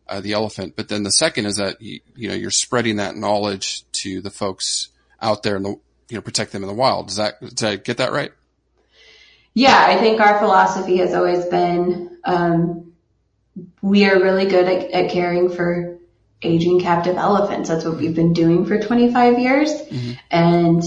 [0.07, 0.75] uh, the elephant.
[0.75, 4.29] But then the second is that you, you, know you're spreading that knowledge to the
[4.29, 4.89] folks
[5.21, 7.07] out there and the you know protect them in the wild.
[7.07, 8.31] Does that did I get that right?
[9.55, 12.93] Yeah, I think our philosophy has always been um,
[13.81, 15.99] we are really good at, at, caring for
[16.41, 17.69] aging captive elephants.
[17.69, 19.69] That's what we've been doing for 25 years.
[19.71, 20.11] Mm-hmm.
[20.29, 20.83] And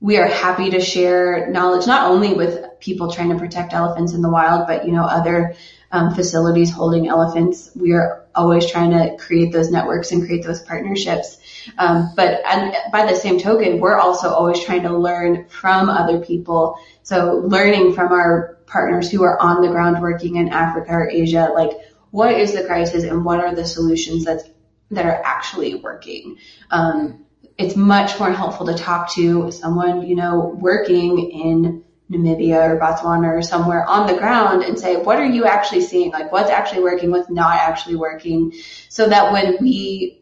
[0.00, 4.22] we are happy to share knowledge not only with people trying to protect elephants in
[4.22, 5.54] the wild, but you know, other
[5.92, 7.70] um, facilities holding elephants.
[7.76, 11.38] We are always trying to create those networks and create those partnerships.
[11.78, 16.20] Um, but and by the same token, we're also always trying to learn from other
[16.20, 16.78] people.
[17.02, 21.50] So learning from our partners who are on the ground working in Africa or Asia,
[21.54, 21.72] like
[22.10, 24.42] what is the crisis and what are the solutions that
[24.90, 26.38] that are actually working.
[26.70, 27.24] Um,
[27.56, 33.38] it's much more helpful to talk to someone, you know, working in Namibia or Botswana
[33.38, 36.10] or somewhere on the ground and say, what are you actually seeing?
[36.10, 38.52] Like what's actually working, what's not actually working
[38.88, 40.20] so that when we,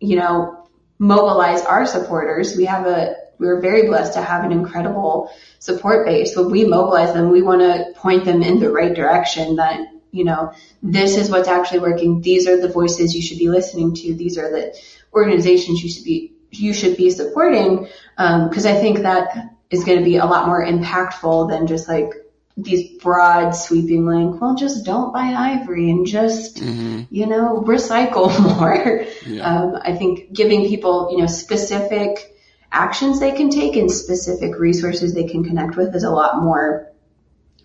[0.00, 0.57] you know,
[0.98, 5.30] mobilize our supporters, we have a, we're very blessed to have an incredible
[5.60, 6.36] support base.
[6.36, 9.80] When we mobilize them, we want to point them in the right direction that,
[10.10, 12.20] you know, this is what's actually working.
[12.20, 14.14] These are the voices you should be listening to.
[14.14, 14.76] These are the
[15.14, 17.88] organizations you should be, you should be supporting.
[18.16, 21.88] Um, cause I think that is going to be a lot more impactful than just
[21.88, 22.10] like
[22.58, 27.02] these broad sweeping like, well, just don't buy ivory and just, mm-hmm.
[27.08, 29.04] you know, recycle more.
[29.24, 29.42] Yeah.
[29.42, 32.34] Um, I think giving people, you know, specific
[32.72, 36.92] actions they can take and specific resources they can connect with is a lot more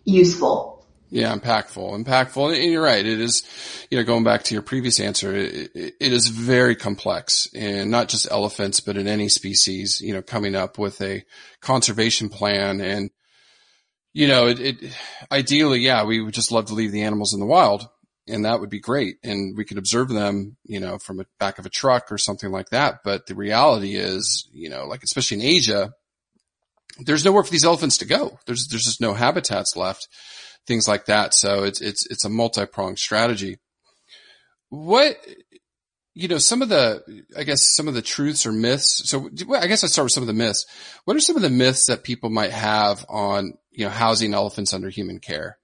[0.06, 0.86] useful.
[1.10, 2.56] Yeah, impactful, impactful.
[2.56, 3.06] And you're right.
[3.06, 3.44] It is,
[3.90, 7.90] you know, going back to your previous answer, it, it, it is very complex and
[7.92, 11.24] not just elephants, but in any species, you know, coming up with a
[11.62, 13.10] conservation plan and,
[14.14, 14.98] you know, it, it
[15.32, 17.88] ideally, yeah, we would just love to leave the animals in the wild
[18.28, 19.18] and that would be great.
[19.24, 22.52] And we could observe them, you know, from the back of a truck or something
[22.52, 23.00] like that.
[23.04, 25.92] But the reality is, you know, like especially in Asia,
[27.00, 28.38] there's nowhere for these elephants to go.
[28.46, 30.08] There's, there's just no habitats left
[30.66, 31.34] things like that.
[31.34, 33.58] So it's, it's, it's a multi-pronged strategy.
[34.70, 35.18] What,
[36.14, 37.04] you know, some of the,
[37.36, 39.10] I guess some of the truths or myths.
[39.10, 40.66] So I guess I start with some of the myths.
[41.06, 44.74] What are some of the myths that people might have on, you know, housing elephants
[44.74, 45.58] under human care?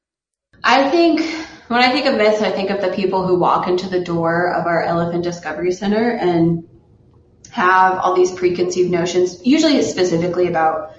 [0.64, 1.22] I think
[1.68, 4.52] when I think of myths, I think of the people who walk into the door
[4.52, 6.68] of our Elephant Discovery Center and
[7.52, 10.96] have all these preconceived notions, usually specifically about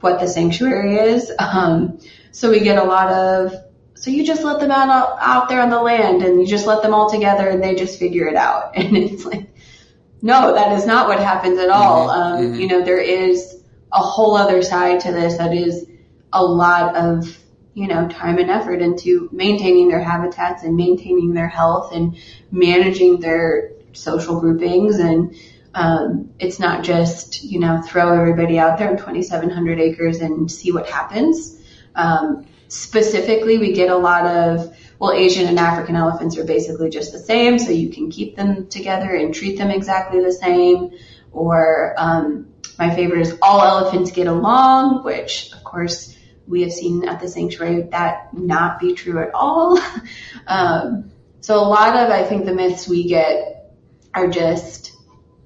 [0.00, 1.30] what the sanctuary is.
[1.38, 1.98] Um,
[2.32, 3.54] so we get a lot of,
[3.96, 6.82] so you just let them out, out there on the land and you just let
[6.82, 8.76] them all together and they just figure it out.
[8.76, 9.48] And it's like,
[10.20, 12.08] no, that is not what happens at all.
[12.08, 12.20] Mm-hmm.
[12.20, 12.60] Um, mm-hmm.
[12.60, 15.86] you know, there is a whole other side to this that is
[16.32, 17.38] a lot of,
[17.72, 22.18] you know, time and effort into maintaining their habitats and maintaining their health and
[22.50, 25.34] managing their social groupings and,
[25.74, 30.72] um, it's not just, you know, throw everybody out there in 2,700 acres and see
[30.72, 31.60] what happens.
[31.94, 37.12] Um, specifically, we get a lot of, well, Asian and African elephants are basically just
[37.12, 40.90] the same, so you can keep them together and treat them exactly the same.
[41.32, 42.48] or um,
[42.78, 47.28] my favorite is all elephants get along, which of course we have seen at the
[47.28, 49.78] sanctuary that not be true at all.
[50.46, 53.74] um, so a lot of I think the myths we get
[54.14, 54.92] are just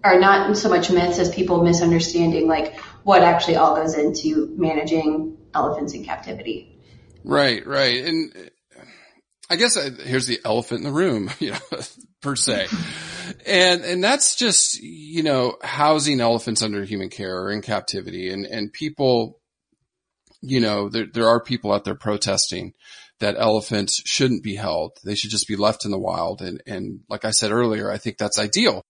[0.02, 5.36] are not so much myths as people misunderstanding like what actually all goes into managing
[5.54, 6.69] elephants in captivity.
[7.24, 8.04] Right, right.
[8.04, 8.50] And
[9.50, 11.80] I guess I, here's the elephant in the room, you know,
[12.22, 12.66] per se.
[13.46, 18.46] And, and that's just, you know, housing elephants under human care or in captivity and,
[18.46, 19.40] and people,
[20.42, 22.72] you know, there, there are people out there protesting
[23.20, 24.96] that elephants shouldn't be held.
[25.04, 26.40] They should just be left in the wild.
[26.40, 28.82] And, and like I said earlier, I think that's ideal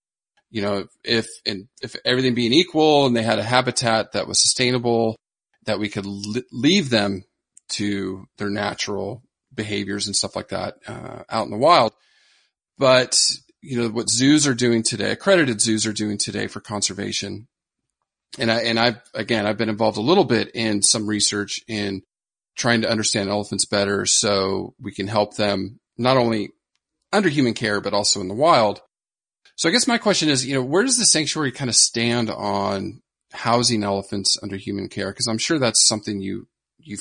[0.51, 4.41] you know, if, and if everything being equal and they had a habitat that was
[4.41, 5.15] sustainable,
[5.65, 7.23] that we could li- leave them
[7.71, 11.93] to their natural behaviors and stuff like that, uh, out in the wild.
[12.77, 13.19] But,
[13.61, 17.47] you know, what zoos are doing today, accredited zoos are doing today for conservation.
[18.39, 22.01] And I, and I've, again, I've been involved a little bit in some research in
[22.55, 26.49] trying to understand elephants better so we can help them not only
[27.11, 28.81] under human care, but also in the wild
[29.61, 32.31] so I guess my question is, you know, where does the sanctuary kind of stand
[32.31, 35.11] on housing elephants under human care?
[35.11, 36.47] Because I'm sure that's something you
[36.79, 36.97] you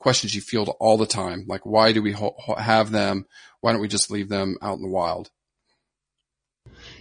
[0.00, 1.44] questions you field all the time.
[1.46, 3.26] Like, why do we ho- have them?
[3.60, 5.30] Why don't we just leave them out in the wild?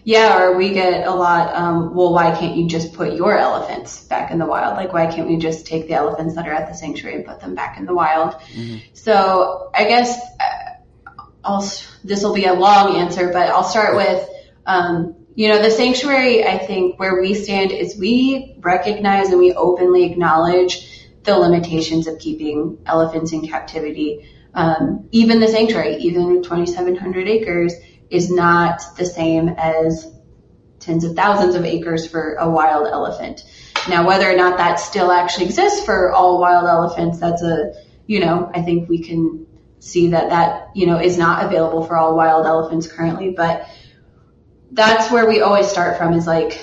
[0.03, 1.55] Yeah, or we get a lot.
[1.55, 4.75] Um, well, why can't you just put your elephants back in the wild?
[4.75, 7.39] Like, why can't we just take the elephants that are at the sanctuary and put
[7.39, 8.33] them back in the wild?
[8.33, 8.77] Mm-hmm.
[8.93, 11.71] So I guess uh, I'll.
[12.03, 14.27] This will be a long answer, but I'll start with
[14.65, 19.53] um, you know, the sanctuary, I think where we stand is we recognize and we
[19.53, 20.98] openly acknowledge
[21.29, 24.27] the limitations of keeping elephants in captivity.
[24.53, 27.73] Um, even the sanctuary, even 2,700 acres
[28.09, 30.11] is not the same as
[30.79, 33.43] tens of thousands of acres for a wild elephant.
[33.87, 37.73] Now, whether or not that still actually exists for all wild elephants, that's a,
[38.07, 39.45] you know, I think we can
[39.77, 43.67] see that that, you know, is not available for all wild elephants currently, but
[44.71, 46.59] that's where we always start from is like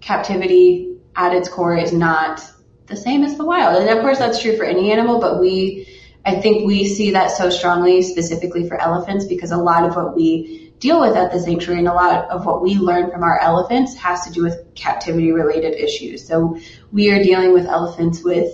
[0.00, 2.42] captivity at its core is not
[2.86, 3.82] the same as the wild.
[3.82, 5.88] And of course that's true for any animal, but we,
[6.24, 10.16] I think we see that so strongly specifically for elephants because a lot of what
[10.16, 13.38] we deal with at the sanctuary and a lot of what we learn from our
[13.38, 16.26] elephants has to do with captivity related issues.
[16.26, 16.58] So
[16.90, 18.52] we are dealing with elephants with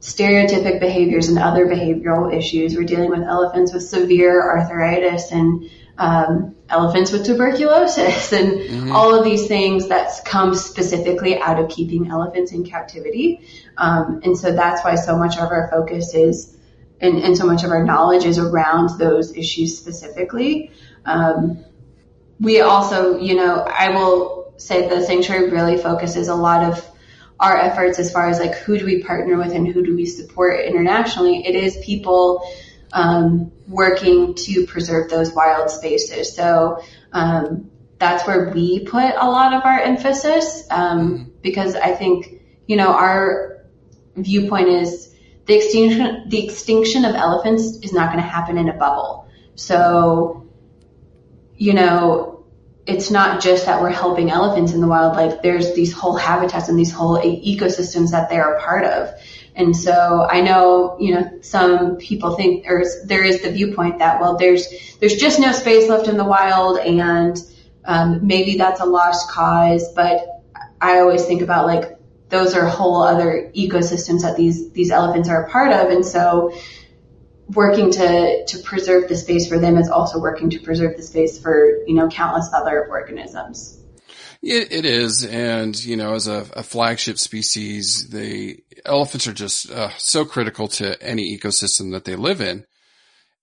[0.00, 2.74] stereotypic behaviors and other behavioral issues.
[2.74, 8.92] We're dealing with elephants with severe arthritis and um, elephants with tuberculosis and mm-hmm.
[8.92, 13.40] all of these things that come specifically out of keeping elephants in captivity.
[13.76, 16.56] Um, and so that's why so much of our focus is
[17.00, 20.70] and, and, so much of our knowledge is around those issues specifically.
[21.06, 21.64] Um,
[22.38, 26.86] we also, you know, I will say the sanctuary really focuses a lot of
[27.40, 30.04] our efforts as far as like who do we partner with and who do we
[30.04, 31.46] support internationally.
[31.46, 32.46] It is people
[32.92, 36.34] um, working to preserve those wild spaces.
[36.34, 42.42] So um, that's where we put a lot of our emphasis um, because I think
[42.66, 43.64] you know our
[44.16, 45.14] viewpoint is
[45.46, 49.28] the extinction the extinction of elephants is not going to happen in a bubble.
[49.54, 50.48] So
[51.56, 52.30] you know
[52.86, 55.42] it's not just that we're helping elephants in the wildlife.
[55.42, 59.10] There's these whole habitats and these whole ecosystems that they are a part of.
[59.54, 64.20] And so I know, you know, some people think there's, there is the viewpoint that,
[64.20, 67.36] well, there's, there's just no space left in the wild and,
[67.84, 70.42] um, maybe that's a lost cause, but
[70.80, 75.44] I always think about like, those are whole other ecosystems that these, these elephants are
[75.44, 75.90] a part of.
[75.90, 76.52] And so
[77.48, 81.40] working to, to preserve the space for them is also working to preserve the space
[81.40, 83.80] for, you know, countless other organisms.
[84.42, 89.70] It, it is, and you know, as a, a, flagship species, the elephants are just
[89.70, 92.64] uh, so critical to any ecosystem that they live in.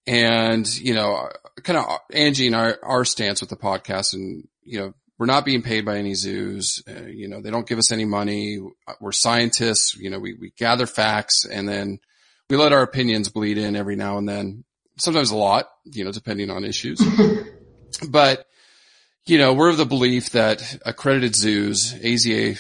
[0.06, 1.30] And you know,
[1.64, 5.46] kind of Angie and our our stance with the podcast, and you know, we're not
[5.46, 6.82] being paid by any zoos.
[6.88, 8.60] Uh, you know, they don't give us any money.
[9.02, 9.96] We're scientists.
[9.96, 12.00] You know, we we gather facts, and then
[12.50, 14.64] we let our opinions bleed in every now and then.
[14.98, 17.02] Sometimes a lot, you know, depending on issues.
[18.10, 18.46] but
[19.26, 22.60] you know, we're of the belief that accredited zoos, AZA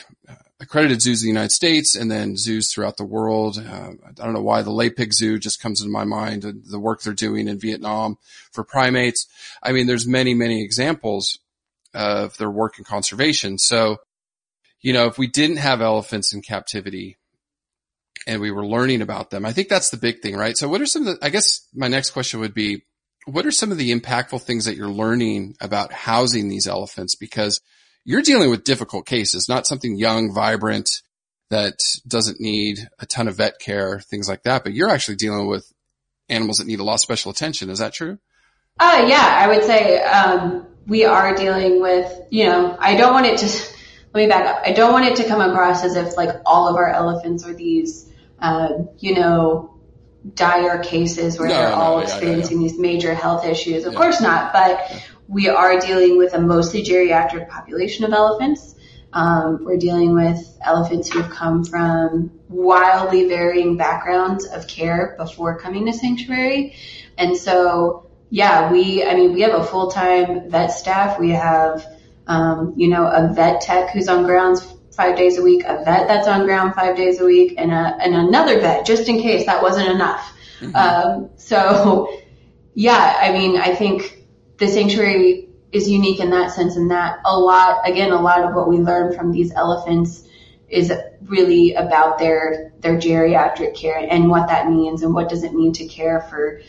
[0.59, 3.57] accredited zoos in the United States and then zoos throughout the world.
[3.57, 6.79] Uh, I don't know why the Lapik Zoo just comes into my mind, and the
[6.79, 8.17] work they're doing in Vietnam
[8.51, 9.27] for primates.
[9.61, 11.39] I mean, there's many, many examples
[11.93, 13.57] of their work in conservation.
[13.59, 13.97] So,
[14.81, 17.17] you know, if we didn't have elephants in captivity
[18.25, 20.57] and we were learning about them, I think that's the big thing, right?
[20.57, 22.83] So what are some of the, I guess my next question would be,
[23.25, 27.15] what are some of the impactful things that you're learning about housing these elephants?
[27.15, 27.61] Because,
[28.07, 31.01] you're dealing with difficult cases, not something young, vibrant
[31.49, 31.77] that
[32.07, 34.63] doesn't need a ton of vet care, things like that.
[34.63, 35.71] But you're actually dealing with
[36.29, 37.69] animals that need a lot of special attention.
[37.69, 38.17] Is that true?
[38.79, 43.25] Uh, yeah, I would say, um, we are dealing with, you know, I don't want
[43.25, 43.45] it to,
[44.13, 44.61] let me back up.
[44.65, 47.53] I don't want it to come across as if like all of our elephants are
[47.53, 49.77] these, uh, you know,
[50.33, 53.83] dire cases where No, they're no, all yeah, experiencing yeah, these major health issues.
[53.85, 53.99] Of Yeah.
[53.99, 58.75] course not, but we are dealing with a mostly geriatric population of elephants.
[59.13, 65.59] Um, we're dealing with elephants who have come from wildly varying backgrounds of care before
[65.59, 66.75] coming to sanctuary.
[67.17, 71.19] And so, yeah, we, I mean, we have a full-time vet staff.
[71.19, 71.85] We have,
[72.27, 76.07] um, you know, a vet tech who's on grounds five days a week, a vet
[76.07, 79.45] that's on ground five days a week, and a, and another vet just in case
[79.45, 80.33] that wasn't enough.
[80.73, 82.11] Um, so
[82.73, 84.16] yeah, I mean, I think
[84.57, 88.55] the sanctuary is unique in that sense in that a lot, again, a lot of
[88.55, 90.23] what we learn from these elephants
[90.69, 90.91] is
[91.23, 95.73] really about their, their geriatric care and what that means and what does it mean
[95.73, 96.61] to care for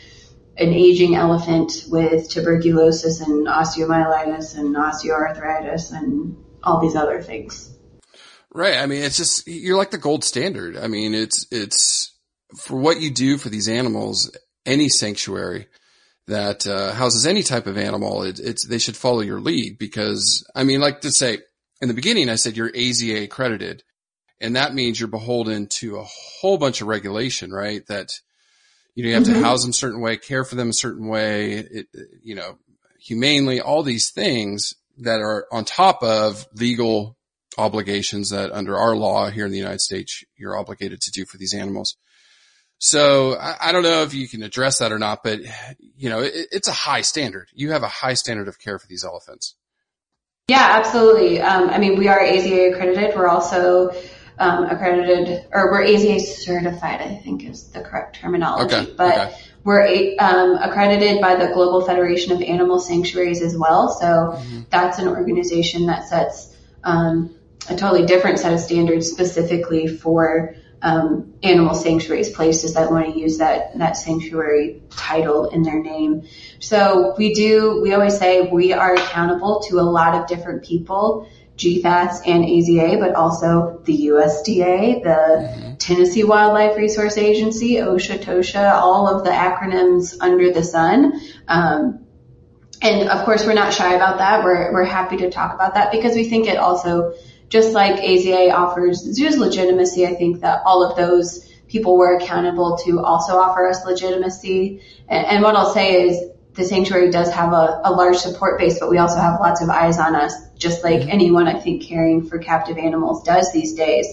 [0.57, 7.73] an aging elephant with tuberculosis and osteomyelitis and osteoarthritis and all these other things.
[8.51, 8.77] Right.
[8.77, 10.75] I mean, it's just, you're like the gold standard.
[10.75, 12.13] I mean, it's, it's
[12.57, 14.35] for what you do for these animals,
[14.65, 15.67] any sanctuary
[16.29, 20.45] that uh, houses any type of animal, it, it's, they should follow your lead because,
[20.55, 21.39] I mean, like to say
[21.81, 23.83] in the beginning, I said you're AZA accredited
[24.41, 27.85] and that means you're beholden to a whole bunch of regulation, right?
[27.87, 28.13] That,
[28.95, 31.07] you know, you have to house them a certain way, care for them a certain
[31.07, 31.87] way, it,
[32.23, 32.57] you know,
[32.99, 37.17] humanely, all these things that are on top of legal
[37.57, 41.37] obligations that under our law here in the United States, you're obligated to do for
[41.37, 41.97] these animals.
[42.79, 45.41] So I, I don't know if you can address that or not, but
[45.97, 47.49] you know, it, it's a high standard.
[47.53, 49.55] You have a high standard of care for these elephants.
[50.47, 51.41] Yeah, absolutely.
[51.41, 53.15] Um, I mean, we are AZA accredited.
[53.15, 53.91] We're also
[54.39, 58.73] um, accredited, or we're AZA certified, I think is the correct terminology.
[58.75, 59.35] Okay, But okay.
[59.63, 63.89] we're a- um, accredited by the Global Federation of Animal Sanctuaries as well.
[63.89, 64.61] So Mm-hmm.
[64.69, 67.35] that's an organization that sets um,
[67.69, 73.19] a totally different set of standards specifically for um, animal sanctuaries, places that want to
[73.19, 76.23] use that that sanctuary title in their name.
[76.59, 77.81] So we do.
[77.81, 82.99] We always say we are accountable to a lot of different people, GFAS and AZA,
[82.99, 90.15] but also the USDA, the Tennessee Wildlife Resource Agency, OSHA, TOSHA, all of the acronyms
[90.21, 91.19] under the sun.
[91.47, 92.05] Um,
[92.81, 94.43] and of course, we're not shy about that.
[94.43, 97.13] We're, we're happy to talk about that because we think it also,
[97.49, 102.77] just like AZA offers zoos legitimacy, I think that all of those people were accountable
[102.85, 104.81] to also offer us legitimacy.
[105.07, 108.79] And, and what I'll say is the sanctuary does have a, a large support base,
[108.79, 112.25] but we also have lots of eyes on us, just like anyone I think caring
[112.27, 114.07] for captive animals does these days.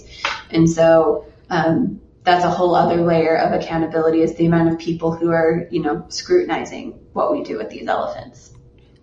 [0.51, 5.15] And so, um, that's a whole other layer of accountability is the amount of people
[5.15, 8.53] who are, you know, scrutinizing what we do with these elephants.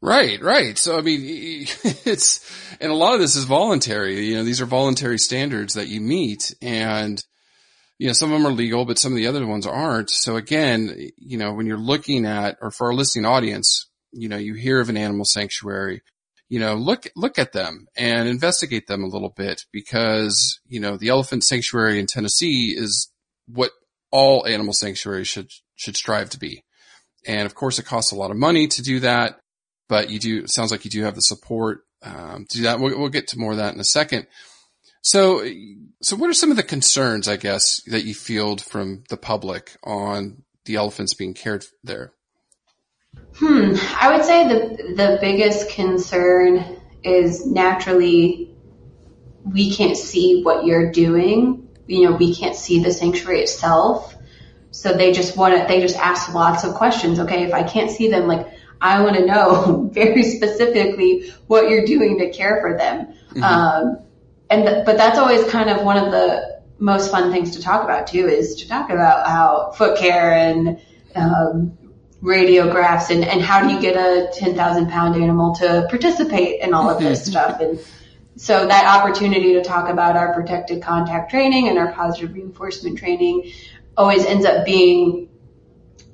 [0.03, 0.77] Right, right.
[0.77, 1.21] So I mean,
[2.03, 2.41] it's
[2.81, 4.25] and a lot of this is voluntary.
[4.25, 7.23] You know, these are voluntary standards that you meet, and
[7.99, 10.09] you know some of them are legal, but some of the other ones aren't.
[10.09, 14.35] So again, you know, when you're looking at, or for our listening audience, you know,
[14.35, 16.01] you hear of an animal sanctuary,
[16.49, 20.97] you know, look look at them and investigate them a little bit because you know
[20.97, 23.09] the elephant sanctuary in Tennessee is
[23.47, 23.71] what
[24.11, 26.61] all animal sanctuaries should should strive to be.
[27.25, 29.39] And of course, it costs a lot of money to do that
[29.93, 32.79] but you do, sounds like you do have the support, um, to do that.
[32.79, 34.25] We'll, we'll get to more of that in a second.
[35.03, 35.47] So,
[36.01, 39.77] so what are some of the concerns, I guess, that you field from the public
[39.83, 42.11] on the elephants being cared there?
[43.35, 43.75] Hmm.
[43.99, 48.55] I would say the the biggest concern is naturally
[49.45, 51.69] we can't see what you're doing.
[51.85, 54.15] You know, we can't see the sanctuary itself.
[54.71, 57.19] So they just want to, they just ask lots of questions.
[57.19, 58.47] Okay, if I can't see them, like
[58.83, 63.13] I want to know very specifically what you're doing to care for them.
[63.41, 63.99] Um,
[64.49, 67.83] and th- but that's always kind of one of the most fun things to talk
[67.83, 70.79] about too is to talk about how foot care and
[71.15, 71.77] um,
[72.21, 76.89] radiographs and, and how do you get a 10,000 pound animal to participate in all
[76.89, 77.61] of this stuff.
[77.61, 77.79] And
[78.35, 83.51] so that opportunity to talk about our protected contact training and our positive reinforcement training
[83.95, 85.29] always ends up being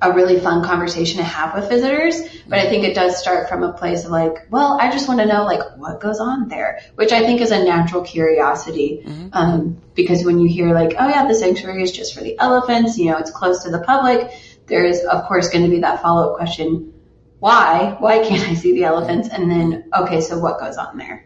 [0.01, 2.21] a really fun conversation to have with visitors.
[2.47, 5.19] But I think it does start from a place of like, well, I just want
[5.19, 9.03] to know like what goes on there, which I think is a natural curiosity.
[9.33, 12.97] Um, because when you hear like, oh yeah, the sanctuary is just for the elephants,
[12.97, 14.31] you know, it's close to the public.
[14.67, 16.93] There is of course going to be that follow up question.
[17.39, 17.95] Why?
[17.99, 19.29] Why can't I see the elephants?
[19.29, 21.25] And then, okay, so what goes on there?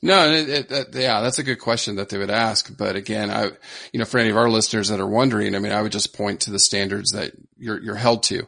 [0.00, 2.74] No, it, it, it, yeah, that's a good question that they would ask.
[2.76, 3.50] But again, I,
[3.92, 6.16] you know, for any of our listeners that are wondering, I mean, I would just
[6.16, 8.46] point to the standards that you're, you're held to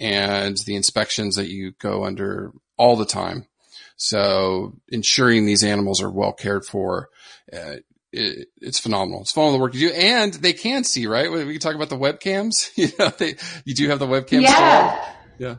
[0.00, 3.46] and the inspections that you go under all the time.
[3.96, 7.10] So ensuring these animals are well cared for,
[7.52, 7.76] uh,
[8.12, 9.20] it, it's phenomenal.
[9.20, 11.30] It's phenomenal the work you do, and they can see, right?
[11.30, 12.70] We can talk about the webcams.
[12.76, 14.42] you know, they, you do have the webcams.
[14.42, 15.14] Yeah.
[15.38, 15.56] Yeah.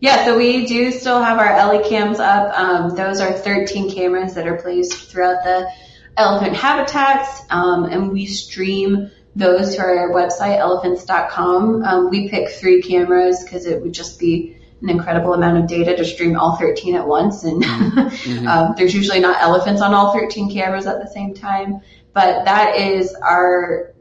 [0.00, 2.58] Yeah, so we do still have our EleCams up.
[2.58, 5.70] Um, those are 13 cameras that are placed throughout the
[6.16, 11.82] elephant habitats, um, and we stream those to our website, elephants.com.
[11.82, 15.96] Um, we pick three cameras because it would just be an incredible amount of data
[15.96, 17.44] to stream all 13 at once.
[17.44, 18.46] And mm-hmm.
[18.46, 21.80] um, there's usually not elephants on all 13 cameras at the same time.
[22.12, 23.94] But that is our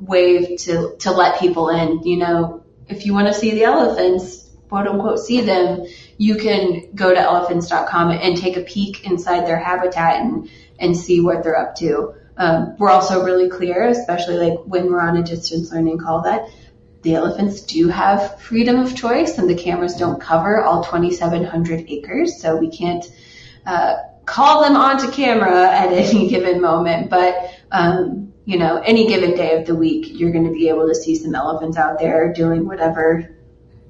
[0.00, 2.02] way to, to let people in.
[2.02, 5.86] You know, if you want to see the elephants, quote unquote see them,
[6.18, 10.50] you can go to elephants.com and take a peek inside their habitat and,
[10.80, 12.14] and see what they're up to.
[12.36, 16.48] Um, we're also really clear, especially like when we're on a distance learning call that
[17.02, 22.40] the elephants do have freedom of choice and the cameras don't cover all 2,700 acres.
[22.40, 23.04] So we can't,
[23.66, 29.36] uh, call them onto camera at any given moment, but, um, you know, any given
[29.36, 32.32] day of the week, you're going to be able to see some elephants out there
[32.32, 33.36] doing whatever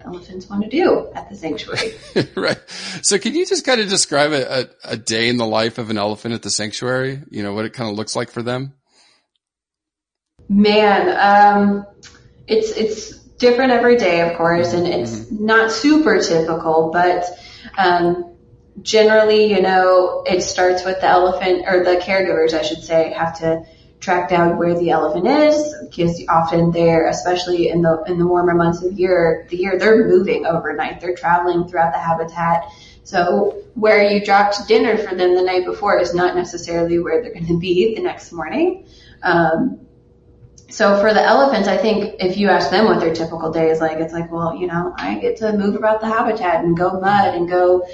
[0.05, 1.94] elephants want to do at the sanctuary.
[2.34, 2.61] right.
[3.02, 5.90] So can you just kind of describe a, a, a, day in the life of
[5.90, 7.22] an elephant at the sanctuary?
[7.30, 8.74] You know, what it kind of looks like for them?
[10.48, 11.86] Man, um,
[12.46, 15.46] it's, it's different every day, of course, and it's mm-hmm.
[15.46, 17.24] not super typical, but,
[17.78, 18.36] um,
[18.82, 23.38] generally, you know, it starts with the elephant or the caregivers, I should say, have
[23.38, 23.64] to
[24.05, 28.55] track down where the elephant is because often they're, especially in the in the warmer
[28.55, 31.00] months of year, the year they're moving overnight.
[31.00, 32.64] They're traveling throughout the habitat.
[33.05, 37.32] So where you dropped dinner for them the night before is not necessarily where they're
[37.32, 38.86] going to be the next morning.
[39.22, 39.80] Um,
[40.70, 43.80] so for the elephants, I think if you ask them what their typical day is
[43.80, 46.98] like, it's like, well, you know, I get to move about the habitat and go
[47.00, 47.86] mud and go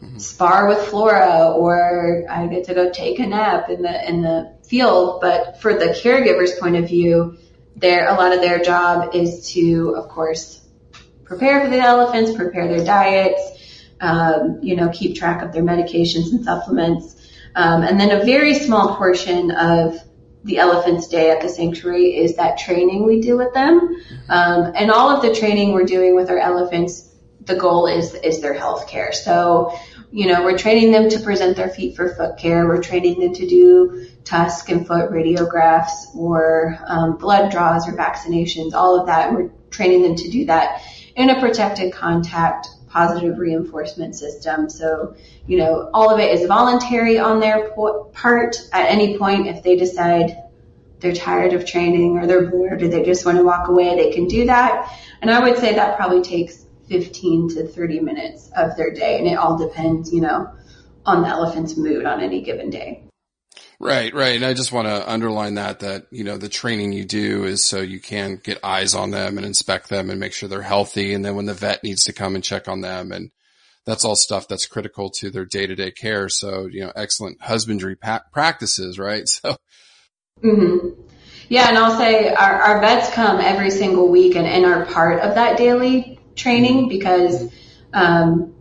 [0.00, 0.18] mm-hmm.
[0.18, 4.54] spar with Flora, or I get to go take a nap in the in the
[4.72, 5.20] field.
[5.20, 7.36] But for the caregiver's point of view,
[7.76, 10.60] their a lot of their job is to, of course,
[11.24, 13.42] prepare for the elephants, prepare their diets,
[14.00, 17.14] um, you know, keep track of their medications and supplements,
[17.54, 19.98] um, and then a very small portion of
[20.44, 23.78] the elephant's day at the sanctuary is that training we do with them,
[24.28, 27.08] um, and all of the training we're doing with our elephants.
[27.44, 29.12] The goal is is their health care.
[29.12, 29.76] So
[30.12, 32.68] you know, we're training them to present their feet for foot care.
[32.68, 38.72] We're training them to do tusk and foot radiographs or um, blood draws or vaccinations,
[38.72, 39.28] all of that.
[39.28, 40.82] And we're training them to do that
[41.16, 44.68] in a protected contact positive reinforcement system.
[44.68, 45.16] So,
[45.46, 48.56] you know, all of it is voluntary on their po- part.
[48.72, 50.36] At any point, if they decide
[51.00, 54.12] they're tired of training or they're bored or they just want to walk away, they
[54.12, 54.94] can do that.
[55.22, 59.18] And I would say that probably takes 15 to 30 minutes of their day.
[59.18, 60.52] And it all depends, you know,
[61.06, 63.04] on the elephant's mood on any given day.
[63.82, 64.36] Right, right.
[64.36, 67.68] And I just want to underline that, that, you know, the training you do is
[67.68, 71.14] so you can get eyes on them and inspect them and make sure they're healthy.
[71.14, 73.32] And then when the vet needs to come and check on them and
[73.84, 76.28] that's all stuff that's critical to their day to day care.
[76.28, 79.28] So, you know, excellent husbandry pa- practices, right?
[79.42, 79.56] So.
[80.44, 81.02] Mm-hmm.
[81.48, 81.68] Yeah.
[81.68, 85.34] And I'll say our, our vets come every single week and, and are part of
[85.34, 87.52] that daily training because
[87.92, 88.54] um,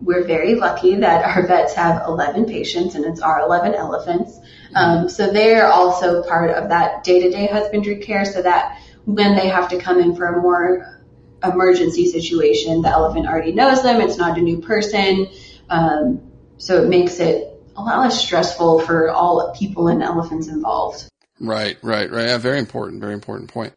[0.00, 4.38] we're very lucky that our vets have 11 patients and it's our 11 elephants.
[4.74, 9.68] Um, so they're also part of that day-to-day husbandry care so that when they have
[9.70, 11.00] to come in for a more
[11.42, 14.00] emergency situation, the elephant already knows them.
[14.00, 15.28] It's not a new person.
[15.68, 21.08] Um, so it makes it a lot less stressful for all people and elephants involved.
[21.40, 22.26] Right, right, right.
[22.26, 23.74] Yeah, very important, very important point.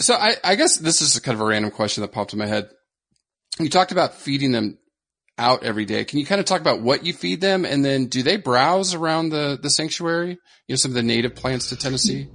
[0.00, 2.46] So I, I guess this is kind of a random question that popped in my
[2.46, 2.68] head.
[3.60, 4.78] You talked about feeding them
[5.38, 6.04] out every day.
[6.04, 8.94] Can you kind of talk about what you feed them and then do they browse
[8.94, 10.30] around the, the sanctuary?
[10.66, 12.28] You know, some of the native plants to Tennessee?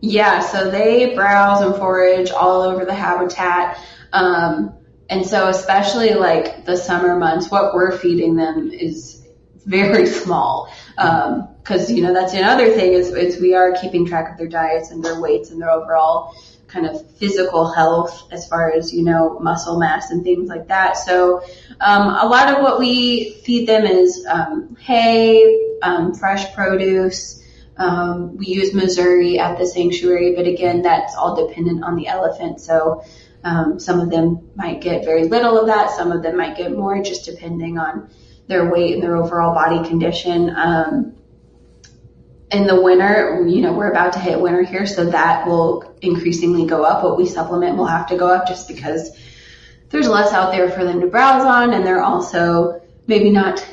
[0.00, 3.78] Yeah, so they browse and forage all over the habitat.
[4.12, 9.26] Um, and so especially like the summer months, what we're feeding them is
[9.64, 10.70] very small.
[10.98, 14.48] Um, cause you know, that's another thing is, is we are keeping track of their
[14.48, 16.34] diets and their weights and their overall
[16.74, 20.96] kind of physical health as far as, you know, muscle mass and things like that.
[20.96, 21.40] So,
[21.80, 27.40] um, a lot of what we feed them is, um, hay, um, fresh produce.
[27.76, 32.60] Um, we use Mazuri at the sanctuary, but again, that's all dependent on the elephant.
[32.60, 33.04] So,
[33.44, 35.90] um, some of them might get very little of that.
[35.92, 38.10] Some of them might get more just depending on
[38.48, 40.50] their weight and their overall body condition.
[40.54, 41.14] Um,
[42.54, 46.66] in the winter, you know, we're about to hit winter here, so that will increasingly
[46.66, 47.02] go up.
[47.02, 49.10] What we supplement will have to go up just because
[49.90, 53.66] there's less out there for them to browse on, and they're also maybe not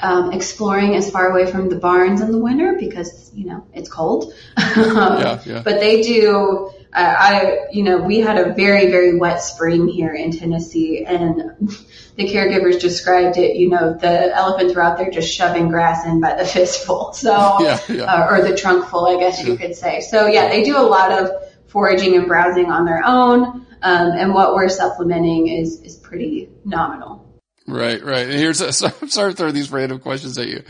[0.00, 3.88] um, exploring as far away from the barns in the winter because you know it's
[3.88, 4.32] cold.
[4.58, 5.62] yeah, yeah.
[5.62, 6.70] But they do.
[6.92, 11.68] Uh, I, you know, we had a very, very wet spring here in Tennessee and
[12.16, 16.20] the caregivers described it, you know, the elephants were out there just shoving grass in
[16.20, 17.12] by the fistful.
[17.12, 18.04] So, yeah, yeah.
[18.04, 20.00] Uh, or the trunkful, I guess you could say.
[20.00, 21.30] So yeah, they do a lot of
[21.66, 23.66] foraging and browsing on their own.
[23.80, 27.24] Um, and what we're supplementing is, is pretty nominal.
[27.66, 28.28] Right, right.
[28.28, 30.64] And here's, a, so I'm sorry to throw these random questions at you,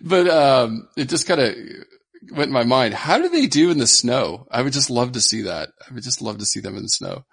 [0.00, 1.54] but, um, it just kind of
[2.32, 2.94] went in my mind.
[2.94, 4.46] How do they do in the snow?
[4.50, 5.70] I would just love to see that.
[5.88, 7.24] I would just love to see them in the snow.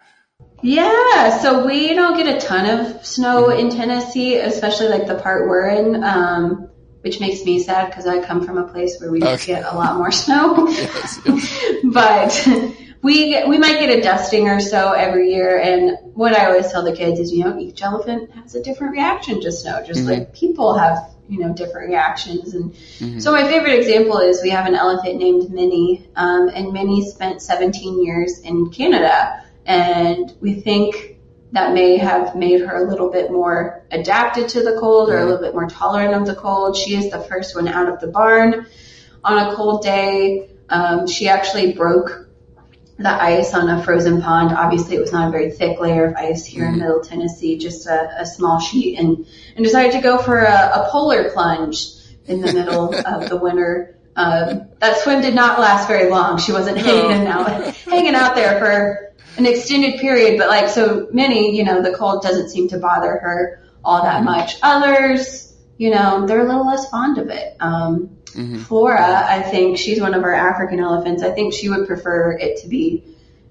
[0.61, 5.47] Yeah, so we don't get a ton of snow in Tennessee, especially like the part
[5.47, 6.69] we're in, um,
[7.01, 9.45] which makes me sad because I come from a place where we okay.
[9.45, 10.67] get a lot more snow.
[10.69, 11.81] yes, yes.
[11.83, 15.59] but we we might get a dusting or so every year.
[15.59, 18.93] And what I always tell the kids is, you know, each elephant has a different
[18.93, 20.09] reaction to snow, just mm-hmm.
[20.09, 22.53] like people have you know, different reactions.
[22.53, 23.19] And mm-hmm.
[23.19, 27.41] so my favorite example is we have an elephant named Minnie, um, and Minnie spent
[27.41, 29.43] 17 years in Canada.
[29.65, 31.17] And we think
[31.51, 35.25] that may have made her a little bit more adapted to the cold or a
[35.25, 36.75] little bit more tolerant of the cold.
[36.75, 38.67] She is the first one out of the barn
[39.23, 40.49] on a cold day.
[40.69, 42.24] Um, she actually broke
[42.97, 44.51] the ice on a frozen pond.
[44.55, 46.75] Obviously, it was not a very thick layer of ice here mm-hmm.
[46.75, 49.25] in Middle Tennessee, just a, a, small sheet, and
[49.55, 51.87] and decided to go for a, a polar plunge
[52.25, 53.97] in the middle of the winter.
[54.15, 56.37] Um, that swim did not last very long.
[56.37, 61.57] She wasn't hanging out hanging out there for an extended period, but like so many,
[61.57, 64.25] you know, the cold doesn't seem to bother her all that mm-hmm.
[64.25, 64.57] much.
[64.63, 67.57] Others, you know, they're a little less fond of it.
[67.59, 68.59] Um, Mm-hmm.
[68.59, 71.23] Flora, I think she's one of our African elephants.
[71.23, 73.03] I think she would prefer it to be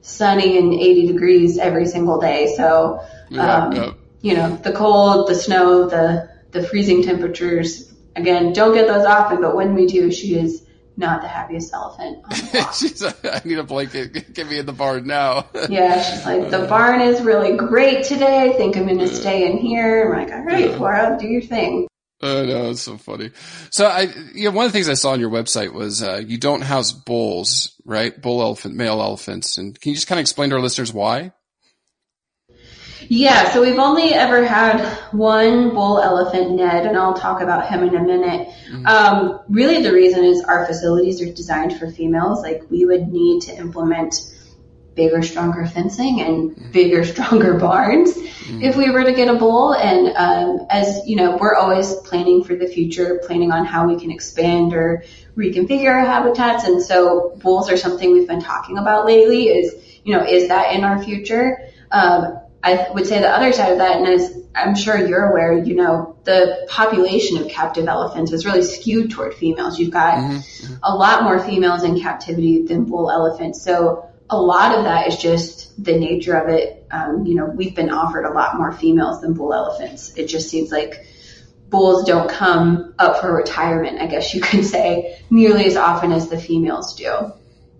[0.03, 2.55] sunny and 80 degrees every single day.
[2.57, 3.01] So,
[3.39, 3.93] um, yeah.
[4.21, 9.41] you know, the cold, the snow, the, the freezing temperatures, again, don't get those often,
[9.41, 10.65] but when we do, she is
[10.97, 12.25] not the happiest elephant.
[12.75, 14.35] she's like, I need a blanket.
[14.35, 15.49] Get me in the barn now.
[15.69, 18.51] yeah, she's like, the barn is really great today.
[18.51, 20.13] I think I'm going to stay in here.
[20.13, 20.75] I'm like, all right.
[20.77, 21.89] Flora, do your thing.
[22.35, 23.33] Oh no, it's so funny.
[23.71, 26.23] So I, you know, one of the things I saw on your website was uh,
[26.25, 28.19] you don't house bulls, right?
[28.19, 31.33] Bull elephant, male elephants, and can you just kind of explain to our listeners why?
[33.09, 37.83] Yeah, so we've only ever had one bull elephant, Ned, and I'll talk about him
[37.83, 38.49] in a minute.
[38.71, 38.87] Mm-hmm.
[38.87, 42.41] Um, really, the reason is our facilities are designed for females.
[42.41, 44.15] Like we would need to implement
[44.95, 48.63] bigger, stronger fencing and bigger, stronger barns mm.
[48.63, 49.75] if we were to get a bull.
[49.75, 53.99] And um, as you know, we're always planning for the future, planning on how we
[53.99, 55.05] can expand or
[55.37, 56.65] reconfigure our habitats.
[56.65, 59.49] And so bulls are something we've been talking about lately.
[59.49, 59.75] Is
[60.05, 61.59] you know, is that in our future?
[61.91, 65.59] Um, I would say the other side of that, and as I'm sure you're aware,
[65.59, 69.79] you know, the population of captive elephants is really skewed toward females.
[69.79, 70.75] You've got mm-hmm.
[70.83, 73.63] a lot more females in captivity than bull elephants.
[73.63, 76.87] So a lot of that is just the nature of it.
[76.91, 80.15] Um, you know, we've been offered a lot more females than bull elephants.
[80.17, 81.07] It just seems like
[81.69, 86.29] bulls don't come up for retirement, I guess you could say, nearly as often as
[86.29, 87.33] the females do.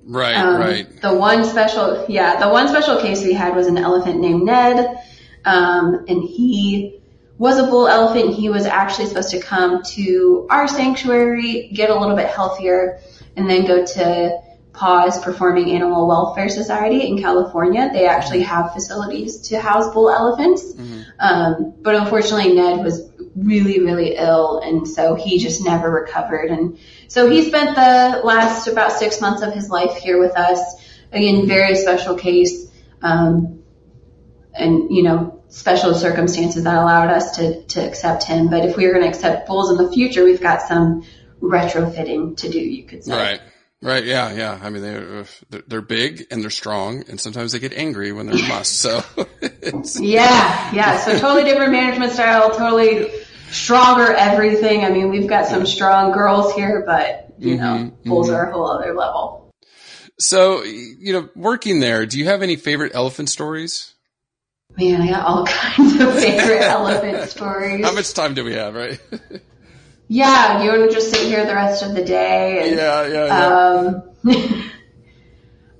[0.07, 1.01] Right, um, right.
[1.01, 4.99] The one special, yeah, the one special case we had was an elephant named Ned,
[5.45, 7.01] um, and he
[7.39, 8.35] was a bull elephant.
[8.35, 13.01] He was actually supposed to come to our sanctuary, get a little bit healthier,
[13.37, 14.41] and then go to
[14.75, 17.89] Paws Performing Animal Welfare Society in California.
[17.93, 20.75] They actually have facilities to house bull elephants.
[20.75, 21.01] Mm-hmm.
[21.21, 26.51] Um, but unfortunately, Ned was really, really ill, and so he just never recovered.
[26.51, 30.59] And so he spent the last about six months of his life here with us.
[31.13, 32.67] Again, very special case,
[33.01, 33.63] um,
[34.53, 38.51] and you know, special circumstances that allowed us to to accept him.
[38.51, 41.05] But if we were going to accept bulls in the future, we've got some
[41.41, 42.59] retrofitting to do.
[42.59, 43.13] You could say.
[43.13, 43.41] Right.
[43.85, 44.05] Right.
[44.05, 44.33] Yeah.
[44.33, 44.59] Yeah.
[44.63, 45.25] I mean, they're,
[45.67, 48.69] they're big and they're strong and sometimes they get angry when they're musth.
[48.69, 49.05] So
[50.01, 50.75] yeah.
[50.75, 50.99] Yeah.
[51.01, 53.11] So totally different management style, totally
[53.51, 54.85] stronger everything.
[54.85, 58.37] I mean, we've got some strong girls here, but you know, mm-hmm, bulls mm-hmm.
[58.37, 59.53] are a whole other level.
[60.19, 63.93] So, you know, working there, do you have any favorite elephant stories?
[64.79, 67.85] Man, I got all kinds of favorite elephant stories.
[67.85, 68.99] How much time do we have, right?
[70.09, 72.69] Yeah, you want to just sit here the rest of the day?
[72.69, 74.03] And, yeah, yeah, yeah.
[74.25, 74.71] Um,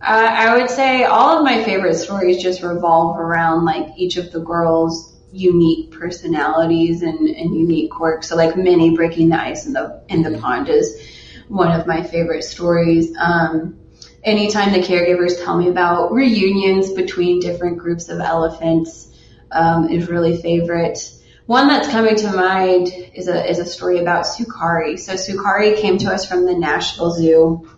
[0.01, 4.41] I would say all of my favorite stories just revolve around like each of the
[4.41, 8.29] girls unique personalities and, and unique quirks.
[8.29, 11.01] So like Minnie breaking the ice in the in the pond is
[11.49, 13.15] one of my favorite stories.
[13.19, 13.79] Um,
[14.23, 19.09] anytime the caregivers tell me about reunions between different groups of elephants
[19.51, 21.11] um, is really favorite.
[21.47, 24.99] One that's coming to mind is a is a story about Sukari.
[24.99, 27.69] So Sukari came to us from the Nashville Zoo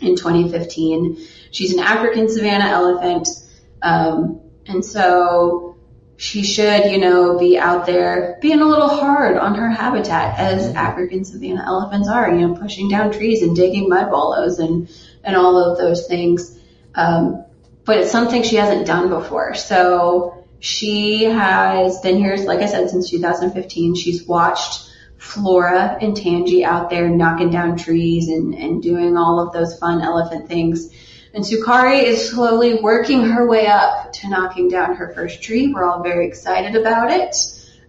[0.00, 1.18] in 2015.
[1.50, 3.28] She's an African savanna elephant,
[3.82, 5.76] um, and so
[6.16, 10.74] she should, you know, be out there being a little hard on her habitat as
[10.74, 14.88] African savanna elephants are, you know, pushing down trees and digging mud wallows and
[15.22, 16.58] and all of those things.
[16.94, 17.44] Um,
[17.84, 19.54] but it's something she hasn't done before.
[19.54, 23.96] So she has been here, like I said, since 2015.
[23.96, 24.88] She's watched
[25.18, 30.02] Flora and Tange out there knocking down trees and, and doing all of those fun
[30.02, 30.88] elephant things.
[31.34, 35.72] And Sukari is slowly working her way up to knocking down her first tree.
[35.74, 37.34] We're all very excited about it.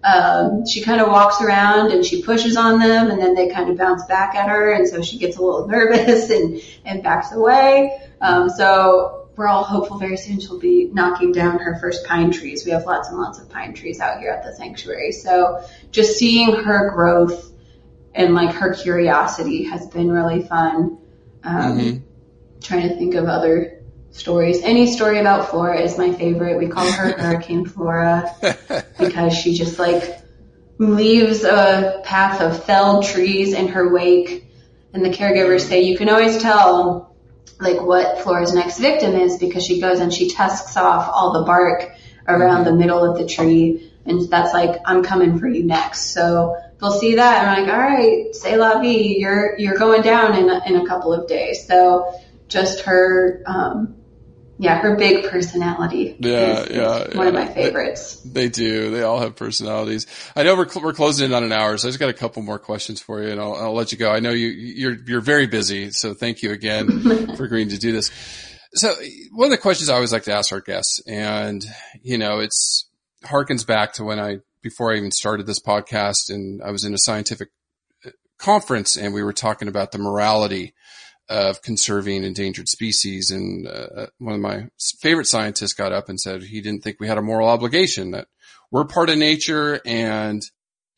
[0.04, 3.70] Um, she kind of walks around and she pushes on them and then they kind
[3.70, 7.32] of bounce back at her and so she gets a little nervous and, and backs
[7.32, 8.02] away.
[8.20, 12.66] Um, so we're all hopeful very soon she'll be knocking down her first pine trees.
[12.66, 15.12] We have lots and lots of pine trees out here at the sanctuary.
[15.12, 17.52] So just seeing her growth
[18.14, 21.00] and like her curiosity has been really fun.
[21.44, 21.98] Um, mm-hmm.
[22.62, 24.62] trying to think of other stories.
[24.62, 26.58] Any story about Flora is my favorite.
[26.58, 28.36] We call her Hurricane Flora
[29.00, 30.20] because she just like
[30.78, 34.48] leaves a path of felled trees in her wake.
[34.94, 37.13] And the caregivers say you can always tell
[37.60, 41.46] like what Flora's next victim is because she goes and she tusks off all the
[41.46, 41.92] bark
[42.28, 43.92] around the middle of the tree.
[44.06, 46.14] And that's like, I'm coming for you next.
[46.14, 50.36] So they'll see that and like, all right, say la vie, you're, you're going down
[50.36, 51.68] in a, in a couple of days.
[51.68, 52.14] So
[52.48, 53.96] just her, um,
[54.64, 56.16] yeah, her big personality.
[56.20, 58.22] Yeah, yeah, one of my favorites.
[58.22, 58.92] They, they, do.
[58.92, 60.08] They all have personalities.
[60.38, 62.42] I know we're we're closing in on an hour, so I just got a couple
[62.44, 64.10] more questions for you, and I'll, I'll let you go.
[64.10, 67.02] I know you you're you're very busy, so thank you again
[67.36, 68.10] for agreeing to do this.
[68.74, 68.96] So
[69.34, 71.66] one of the questions I always like to ask our guests, and
[72.02, 72.90] you know, it's
[73.26, 76.94] harkens back to when I before I even started this podcast, and I was in
[76.94, 77.50] a scientific
[78.06, 80.74] uh, conference, and we were talking about the morality
[81.30, 83.32] of conserving endangered species.
[83.32, 84.68] And uh, one of my
[85.02, 88.28] favorite scientists got up and said he didn't think we had a moral obligation that
[88.72, 90.42] we're part of nature and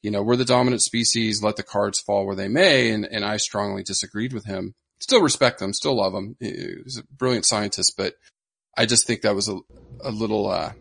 [0.02, 1.44] you know we're the dominant species.
[1.44, 2.92] Let the cards fall where they may.
[2.92, 4.74] And and I strongly disagreed with him.
[5.00, 5.74] Still respect him.
[5.74, 6.38] Still love him.
[6.40, 8.16] He's a brilliant scientist, but
[8.78, 9.60] I just think that was a
[10.02, 10.50] a little.
[10.50, 10.74] Uh,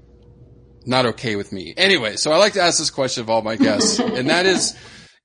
[0.87, 1.75] not okay with me.
[1.77, 4.77] Anyway, so I like to ask this question of all my guests, and that is,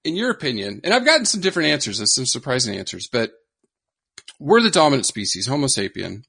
[0.04, 3.32] in your opinion, and I've gotten some different answers, some surprising answers, but
[4.40, 6.24] we're the dominant species, Homo sapien.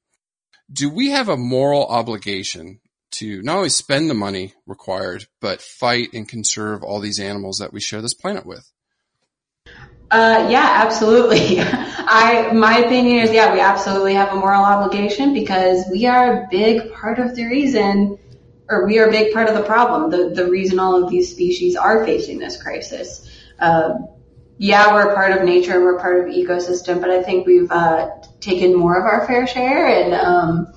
[0.70, 2.80] Do we have a moral obligation
[3.12, 7.72] to not only spend the money required, but fight and conserve all these animals that
[7.72, 8.70] we share this planet with?
[10.11, 11.61] Uh, yeah, absolutely.
[11.61, 16.48] I, my opinion is, yeah, we absolutely have a moral obligation because we are a
[16.50, 18.18] big part of the reason,
[18.68, 21.30] or we are a big part of the problem, the, the reason all of these
[21.30, 23.28] species are facing this crisis.
[23.58, 23.98] Uh,
[24.62, 27.72] yeah, we're part of nature and we're part of the ecosystem, but I think we've
[27.72, 30.74] uh, taken more of our fair share and, um,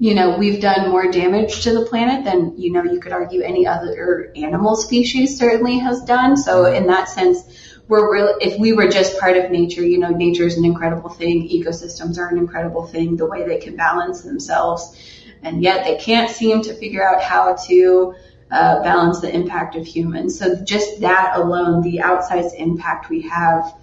[0.00, 3.40] you know, we've done more damage to the planet than, you know, you could argue
[3.42, 6.36] any other animal species certainly has done.
[6.36, 10.08] So in that sense, we're really, if we were just part of nature, you know,
[10.08, 11.48] nature is an incredible thing.
[11.48, 14.98] Ecosystems are an incredible thing, the way they can balance themselves.
[15.44, 18.16] And yet they can't seem to figure out how to
[18.52, 20.38] uh, balance the impact of humans.
[20.38, 23.74] So just that alone, the outsized impact we have,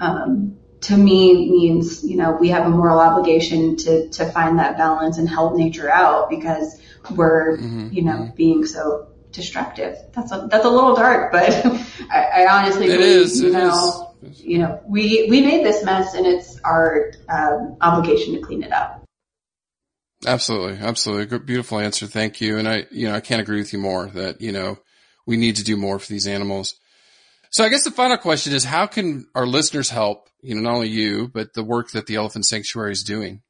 [0.00, 4.76] um, to me means, you know, we have a moral obligation to, to find that
[4.76, 6.80] balance and help nature out because
[7.14, 9.96] we're, mm-hmm, you know, being so destructive.
[10.12, 11.50] That's a, that's a little dark, but
[12.10, 14.42] I, I honestly it believe, is, you know, is.
[14.42, 18.72] you know, we, we made this mess and it's our um, obligation to clean it
[18.72, 19.05] up.
[20.26, 20.78] Absolutely.
[20.84, 21.38] Absolutely.
[21.38, 22.06] Beautiful answer.
[22.06, 22.58] Thank you.
[22.58, 24.78] And I, you know, I can't agree with you more that, you know,
[25.24, 26.74] we need to do more for these animals.
[27.50, 30.74] So I guess the final question is how can our listeners help, you know, not
[30.74, 33.42] only you, but the work that the Elephant Sanctuary is doing?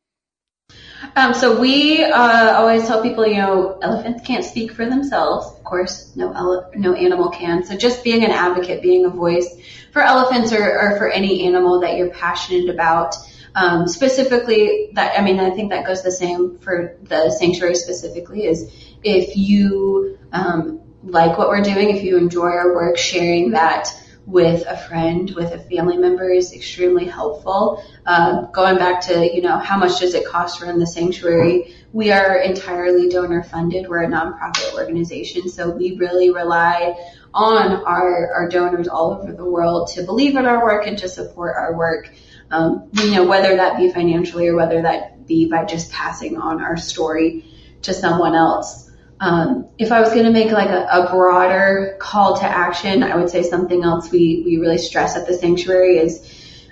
[1.15, 5.47] Um, so we uh, always tell people, you know, elephants can't speak for themselves.
[5.57, 7.65] Of course, no ele- no animal can.
[7.65, 9.49] So just being an advocate, being a voice
[9.93, 13.15] for elephants or, or for any animal that you're passionate about,
[13.57, 18.45] um, specifically, that I mean, I think that goes the same for the sanctuary specifically.
[18.45, 18.71] Is
[19.03, 23.89] if you um, like what we're doing, if you enjoy our work, sharing that
[24.27, 27.83] with a friend, with a family member is extremely helpful.
[28.05, 31.75] Uh, going back to, you know, how much does it cost to run the sanctuary?
[31.93, 33.89] We are entirely donor funded.
[33.89, 36.97] We're a nonprofit organization, so we really rely
[37.33, 41.09] on our, our donors all over the world to believe in our work and to
[41.09, 42.13] support our work.
[42.51, 46.63] Um, you know, whether that be financially or whether that be by just passing on
[46.63, 47.45] our story
[47.83, 48.91] to someone else.
[49.19, 53.17] Um, if I was going to make like a, a, broader call to action, I
[53.17, 56.23] would say something else we, we really stress at the sanctuary is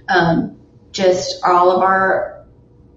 [0.09, 0.59] um,
[0.93, 2.34] just all of our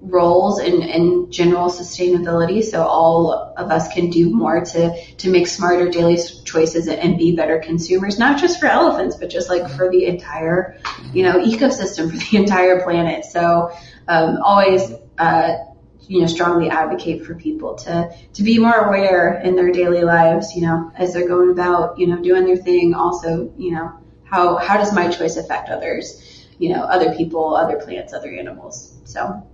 [0.02, 2.64] roles in general sustainability.
[2.64, 7.36] So all of us can do more to, to make smarter daily choices and be
[7.36, 10.78] better consumers, not just for elephants, but just like for the entire,
[11.14, 13.26] you know, ecosystem for the entire planet.
[13.26, 13.72] So,
[14.08, 15.56] um, always, uh,
[16.02, 20.56] you know, strongly advocate for people to, to be more aware in their daily lives,
[20.56, 22.94] you know, as they're going about, you know, doing their thing.
[22.94, 23.92] Also, you know,
[24.24, 26.24] how, how does my choice affect others?
[26.60, 28.94] You know, other people, other plants, other animals.
[29.04, 29.46] So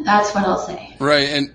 [0.00, 0.96] that's what I'll say.
[0.98, 1.28] Right.
[1.28, 1.54] And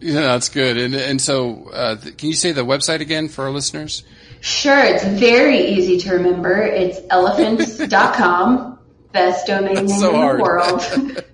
[0.00, 0.76] yeah, that's good.
[0.76, 4.04] And, and so, uh, can you say the website again for our listeners?
[4.40, 4.78] Sure.
[4.78, 6.62] It's very easy to remember.
[6.62, 8.78] It's elephants.com.
[9.12, 10.38] Best domain that's name so in hard.
[10.38, 10.80] the world.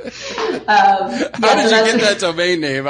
[0.00, 2.86] um, yeah, How did so you get that domain name?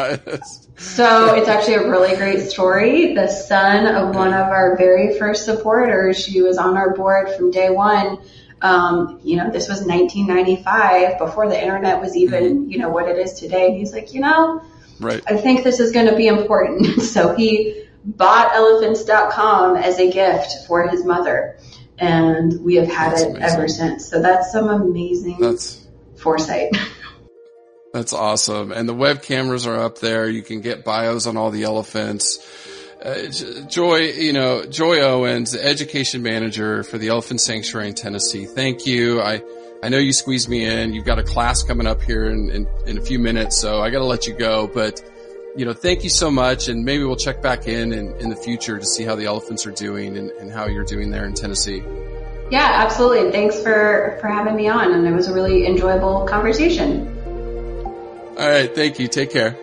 [0.76, 3.14] so it's actually a really great story.
[3.14, 7.50] The son of one of our very first supporters, she was on our board from
[7.50, 8.18] day one
[8.62, 12.70] um, you know, this was 1995 before the internet was even, mm-hmm.
[12.70, 13.68] you know, what it is today.
[13.68, 14.62] And he's like, you know,
[14.98, 15.22] right.
[15.26, 17.02] I think this is going to be important.
[17.02, 21.56] so he bought elephants.com as a gift for his mother.
[21.98, 23.42] And we have had that's it amazing.
[23.42, 24.08] ever since.
[24.08, 25.86] So that's some amazing that's,
[26.16, 26.76] foresight.
[27.92, 28.70] That's awesome.
[28.70, 30.28] And the web cameras are up there.
[30.28, 32.38] You can get bios on all the elephants.
[33.02, 33.28] Uh,
[33.66, 38.44] Joy, you know, Joy Owens, the education manager for the Elephant Sanctuary in Tennessee.
[38.44, 39.22] Thank you.
[39.22, 39.42] I,
[39.82, 40.92] I know you squeezed me in.
[40.92, 43.88] You've got a class coming up here in, in, in a few minutes, so I
[43.88, 44.66] got to let you go.
[44.66, 45.00] But,
[45.56, 46.68] you know, thank you so much.
[46.68, 49.66] And maybe we'll check back in in, in the future to see how the elephants
[49.66, 51.82] are doing and, and how you're doing there in Tennessee.
[52.50, 53.32] Yeah, absolutely.
[53.32, 54.92] Thanks for, for having me on.
[54.92, 57.08] And it was a really enjoyable conversation.
[58.36, 58.74] All right.
[58.74, 59.08] Thank you.
[59.08, 59.56] Take care.